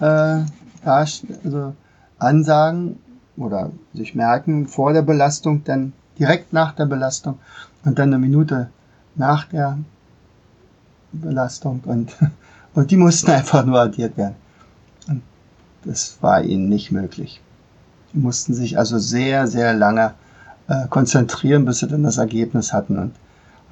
äh, 0.00 0.40
also 0.84 1.74
ansagen 2.18 2.98
oder 3.36 3.70
sich 3.94 4.14
merken 4.14 4.66
vor 4.66 4.92
der 4.92 5.02
Belastung, 5.02 5.64
dann 5.64 5.92
direkt 6.18 6.52
nach 6.52 6.72
der 6.72 6.86
Belastung 6.86 7.38
und 7.84 7.98
dann 7.98 8.08
eine 8.08 8.18
Minute 8.18 8.70
nach 9.14 9.44
der 9.44 9.78
Belastung 11.12 11.80
und, 11.84 12.14
und 12.74 12.90
die 12.90 12.96
mussten 12.96 13.30
einfach 13.30 13.64
nur 13.64 13.80
addiert 13.80 14.16
werden. 14.16 14.36
Und 15.08 15.22
das 15.84 16.18
war 16.20 16.42
ihnen 16.42 16.68
nicht 16.68 16.90
möglich. 16.90 17.40
Die 18.12 18.18
mussten 18.18 18.54
sich 18.54 18.78
also 18.78 18.98
sehr, 18.98 19.46
sehr 19.46 19.74
lange 19.74 20.14
äh, 20.68 20.86
konzentrieren, 20.88 21.64
bis 21.64 21.78
sie 21.78 21.88
dann 21.88 22.02
das 22.02 22.18
Ergebnis 22.18 22.72
hatten. 22.72 22.98
Und, 22.98 23.12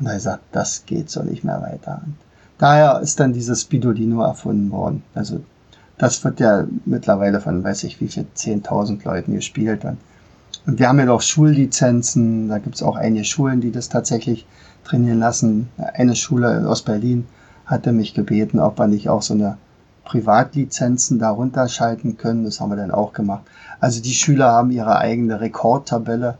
und 0.01 0.07
er 0.07 0.14
gesagt, 0.14 0.42
das 0.53 0.85
geht 0.87 1.11
so 1.11 1.22
nicht 1.22 1.44
mehr 1.44 1.61
weiter. 1.62 2.03
Und 2.05 2.14
daher 2.59 3.01
ist 3.01 3.20
dann 3.20 3.33
dieses 3.33 3.62
Spidolino 3.62 4.22
erfunden 4.22 4.70
worden. 4.70 5.03
Also 5.14 5.40
das 5.99 6.22
wird 6.25 6.40
ja 6.40 6.64
mittlerweile 6.85 7.40
von, 7.40 7.64
weiß 7.64 7.85
ich 7.85 8.01
wie 8.01 8.09
viel, 8.09 8.27
10.000 8.37 9.05
Leuten 9.05 9.35
gespielt. 9.35 9.85
Und, 9.85 9.99
und 10.66 10.79
wir 10.79 10.88
haben 10.88 10.99
ja 10.99 11.11
auch 11.11 11.22
Schullizenzen. 11.22 12.49
Da 12.49 12.59
gibt 12.59 12.77
es 12.77 12.83
auch 12.83 12.96
einige 12.96 13.25
Schulen, 13.25 13.61
die 13.61 13.72
das 13.72 13.88
tatsächlich 13.88 14.46
trainieren 14.85 15.18
lassen. 15.18 15.68
Eine 15.77 16.14
Schule 16.14 16.68
aus 16.68 16.83
Berlin 16.83 17.27
hatte 17.64 17.92
mich 17.92 18.14
gebeten, 18.14 18.61
ob 18.61 18.79
wir 18.79 18.87
nicht 18.87 19.09
auch 19.09 19.22
so 19.22 19.35
eine 19.35 19.59
Privatlizenzen 20.07 21.19
darunter 21.19 21.69
schalten 21.69 22.16
können. 22.16 22.45
Das 22.45 22.61
haben 22.61 22.71
wir 22.71 22.77
dann 22.77 22.92
auch 22.92 23.12
gemacht. 23.12 23.42
Also 23.81 24.01
die 24.01 24.14
Schüler 24.14 24.53
haben 24.53 24.71
ihre 24.71 24.99
eigene 24.99 25.40
Rekordtabelle, 25.40 26.38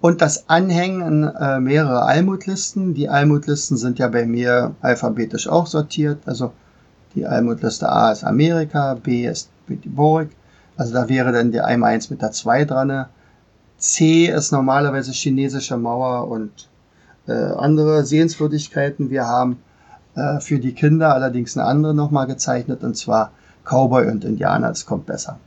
und 0.00 0.20
das 0.20 0.48
Anhängen 0.48 1.24
äh, 1.24 1.60
mehrerer 1.60 2.06
Almutlisten. 2.06 2.94
Die 2.94 3.08
Almutlisten 3.08 3.76
sind 3.76 3.98
ja 3.98 4.08
bei 4.08 4.26
mir 4.26 4.74
alphabetisch 4.80 5.48
auch 5.48 5.66
sortiert. 5.66 6.18
Also 6.26 6.52
die 7.14 7.26
Almutliste 7.26 7.88
A 7.88 8.12
ist 8.12 8.24
Amerika, 8.24 8.94
B 8.94 9.26
ist 9.26 9.50
Burg. 9.66 10.30
Also 10.76 10.94
da 10.94 11.08
wäre 11.08 11.32
dann 11.32 11.52
die 11.52 11.60
Eimer 11.60 11.86
1 11.88 12.10
mit 12.10 12.22
der 12.22 12.32
2 12.32 12.64
dran. 12.64 13.06
C 13.80 14.26
ist 14.26 14.52
normalerweise 14.52 15.10
chinesische 15.10 15.76
Mauer 15.76 16.28
und 16.28 16.68
äh, 17.26 17.32
andere 17.32 18.04
Sehenswürdigkeiten. 18.04 19.08
Wir 19.08 19.26
haben 19.26 19.56
äh, 20.14 20.38
für 20.40 20.58
die 20.58 20.74
Kinder 20.74 21.14
allerdings 21.14 21.56
eine 21.56 21.66
andere 21.66 21.94
nochmal 21.94 22.26
gezeichnet 22.26 22.84
und 22.84 22.96
zwar 22.96 23.32
Cowboy 23.64 24.06
und 24.08 24.24
Indianer. 24.24 24.68
Das 24.68 24.84
kommt 24.84 25.06
besser. 25.06 25.38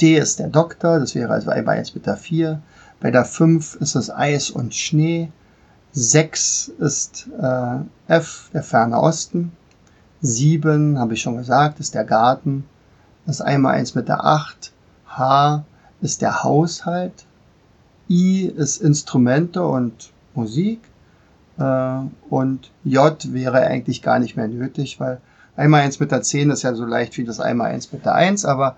D 0.00 0.16
ist 0.16 0.38
der 0.38 0.48
Doktor, 0.48 0.98
das 0.98 1.14
wäre 1.14 1.32
also 1.32 1.50
Eimer 1.50 1.72
1 1.72 1.94
mit 1.94 2.06
der 2.06 2.16
4. 2.16 2.60
Bei 3.00 3.10
der 3.10 3.26
5 3.26 3.76
ist 3.76 3.94
es 3.94 4.10
Eis 4.10 4.50
und 4.50 4.74
Schnee. 4.74 5.30
6 5.92 6.72
ist 6.78 7.28
äh, 7.38 7.76
F, 8.08 8.48
der 8.54 8.62
ferne 8.62 8.98
Osten. 8.98 9.52
7, 10.22 10.98
habe 10.98 11.14
ich 11.14 11.20
schon 11.20 11.36
gesagt, 11.36 11.80
ist 11.80 11.94
der 11.94 12.04
Garten. 12.04 12.64
Das 13.26 13.42
einmal 13.42 13.74
eins 13.74 13.94
mit 13.94 14.08
der 14.08 14.24
8. 14.24 14.72
H 15.06 15.64
ist 16.00 16.22
der 16.22 16.42
Haushalt. 16.42 17.26
I 18.08 18.46
ist 18.46 18.82
Instrumente 18.82 19.64
und 19.64 20.10
Musik. 20.34 20.80
Äh, 21.58 21.98
und 22.30 22.70
J 22.84 23.32
wäre 23.32 23.62
eigentlich 23.62 24.02
gar 24.02 24.18
nicht 24.18 24.36
mehr 24.36 24.48
nötig, 24.48 25.00
weil 25.00 25.20
einmal 25.56 25.82
eins 25.82 26.00
mit 26.00 26.10
der 26.10 26.22
10 26.22 26.50
ist 26.50 26.62
ja 26.62 26.74
so 26.74 26.84
leicht 26.84 27.16
wie 27.16 27.24
das 27.24 27.40
einmal 27.40 27.70
eins 27.70 27.92
mit 27.92 28.04
der 28.04 28.14
1, 28.14 28.44
aber 28.44 28.76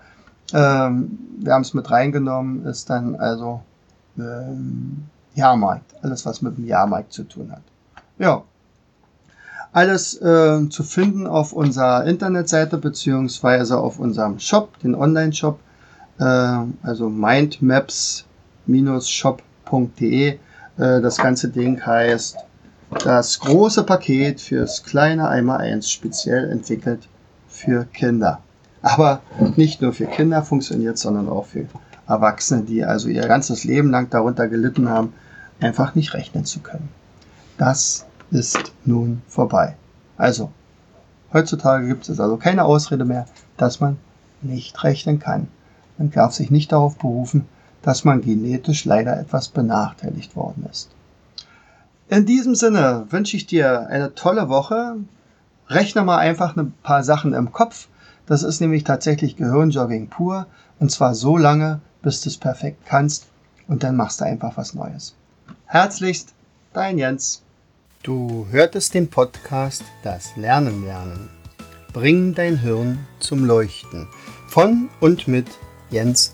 ähm, 0.53 1.17
wir 1.39 1.53
haben 1.53 1.63
es 1.63 1.73
mit 1.73 1.89
reingenommen, 1.91 2.65
ist 2.65 2.89
dann 2.89 3.15
also 3.15 3.61
ähm, 4.17 5.05
Jahrmarkt. 5.35 5.93
Alles, 6.01 6.25
was 6.25 6.41
mit 6.41 6.57
dem 6.57 6.65
Jahrmarkt 6.65 7.13
zu 7.13 7.23
tun 7.23 7.51
hat. 7.51 7.61
Ja. 8.17 8.43
Alles 9.73 10.19
äh, 10.21 10.69
zu 10.69 10.83
finden 10.83 11.27
auf 11.27 11.53
unserer 11.53 12.05
Internetseite 12.05 12.77
beziehungsweise 12.77 13.77
auf 13.77 13.99
unserem 13.99 14.39
Shop, 14.39 14.79
den 14.79 14.95
Online-Shop, 14.95 15.59
äh, 16.19 16.23
also 16.23 17.09
mindmaps-shop.de. 17.09 18.26
Äh, 20.77 21.01
das 21.01 21.17
ganze 21.17 21.49
Ding 21.49 21.85
heißt 21.85 22.37
das 23.03 23.39
große 23.39 23.83
Paket 23.83 24.39
fürs 24.39 24.83
kleine 24.83 25.27
Eimer 25.27 25.57
1 25.57 25.91
speziell 25.91 26.49
entwickelt 26.51 27.07
für 27.47 27.85
Kinder. 27.85 28.41
Aber 28.81 29.21
nicht 29.55 29.81
nur 29.81 29.93
für 29.93 30.05
Kinder 30.05 30.43
funktioniert, 30.43 30.97
sondern 30.97 31.27
auch 31.27 31.45
für 31.45 31.65
Erwachsene, 32.07 32.63
die 32.63 32.85
also 32.85 33.09
ihr 33.09 33.27
ganzes 33.27 33.65
Leben 33.65 33.91
lang 33.91 34.09
darunter 34.09 34.47
gelitten 34.47 34.89
haben, 34.89 35.13
einfach 35.59 35.95
nicht 35.95 36.13
rechnen 36.13 36.45
zu 36.45 36.59
können. 36.59 36.87
Das 37.57 38.05
ist 38.31 38.71
nun 38.85 39.21
vorbei. 39.27 39.75
Also, 40.17 40.51
heutzutage 41.33 41.87
gibt 41.87 42.07
es 42.07 42.19
also 42.19 42.37
keine 42.37 42.63
Ausrede 42.63 43.03
mehr, 43.03 43.25
dass 43.57 43.79
man 43.79 43.97
nicht 44.41 44.83
rechnen 44.83 45.19
kann. 45.19 45.47
Man 45.97 46.11
darf 46.11 46.33
sich 46.33 46.51
nicht 46.51 46.71
darauf 46.71 46.97
berufen, 46.97 47.45
dass 47.87 48.03
man 48.03 48.19
genetisch 48.19 48.83
leider 48.83 49.17
etwas 49.17 49.47
benachteiligt 49.47 50.35
worden 50.35 50.67
ist. 50.69 50.89
In 52.09 52.25
diesem 52.25 52.53
Sinne 52.53 53.05
wünsche 53.11 53.37
ich 53.37 53.47
dir 53.47 53.87
eine 53.87 54.13
tolle 54.13 54.49
Woche. 54.49 54.97
Rechne 55.69 56.03
mal 56.03 56.17
einfach 56.17 56.57
ein 56.57 56.73
paar 56.83 57.05
Sachen 57.05 57.33
im 57.33 57.53
Kopf. 57.53 57.87
Das 58.25 58.43
ist 58.43 58.59
nämlich 58.59 58.83
tatsächlich 58.83 59.37
Gehirnjogging 59.37 60.09
pur. 60.09 60.47
Und 60.79 60.91
zwar 60.91 61.15
so 61.15 61.37
lange, 61.37 61.79
bis 62.01 62.19
du 62.19 62.27
es 62.27 62.37
perfekt 62.37 62.81
kannst 62.85 63.27
und 63.69 63.83
dann 63.83 63.95
machst 63.95 64.19
du 64.19 64.25
einfach 64.25 64.57
was 64.57 64.73
Neues. 64.73 65.15
Herzlichst, 65.65 66.33
dein 66.73 66.97
Jens. 66.97 67.41
Du 68.03 68.47
hörtest 68.51 68.95
den 68.95 69.09
Podcast 69.09 69.85
Das 70.03 70.35
Lernen 70.35 70.83
lernen. 70.83 71.29
Bring 71.93 72.35
dein 72.35 72.57
Hirn 72.57 72.99
zum 73.21 73.45
Leuchten. 73.45 74.09
Von 74.49 74.89
und 74.99 75.29
mit 75.29 75.47
Jens 75.89 76.33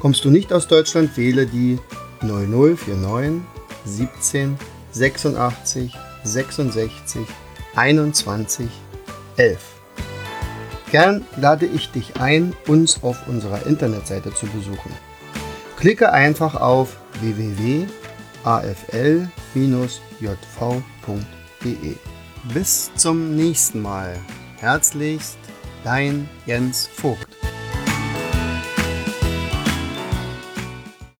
Kommst 0.00 0.24
du 0.24 0.30
nicht 0.30 0.52
aus 0.52 0.68
Deutschland, 0.68 1.16
wähle 1.16 1.46
die 1.46 1.78
0049 2.22 3.42
17 3.84 4.56
86 4.92 5.96
66 6.24 7.22
21 7.74 8.68
11. 9.36 9.58
Gern 10.90 11.24
lade 11.36 11.66
ich 11.66 11.90
dich 11.90 12.18
ein, 12.20 12.54
uns 12.66 13.02
auf 13.02 13.28
unserer 13.28 13.66
Internetseite 13.66 14.32
zu 14.32 14.46
besuchen. 14.46 14.90
Klicke 15.76 16.12
einfach 16.12 16.54
auf 16.54 16.96
www.afl-jv.de. 17.20 17.86
Bis 22.54 22.90
zum 22.96 23.36
nächsten 23.36 23.82
Mal. 23.82 24.18
Herzlichst, 24.56 25.38
dein 25.84 26.28
Jens 26.46 26.88
Vogt. 26.92 27.47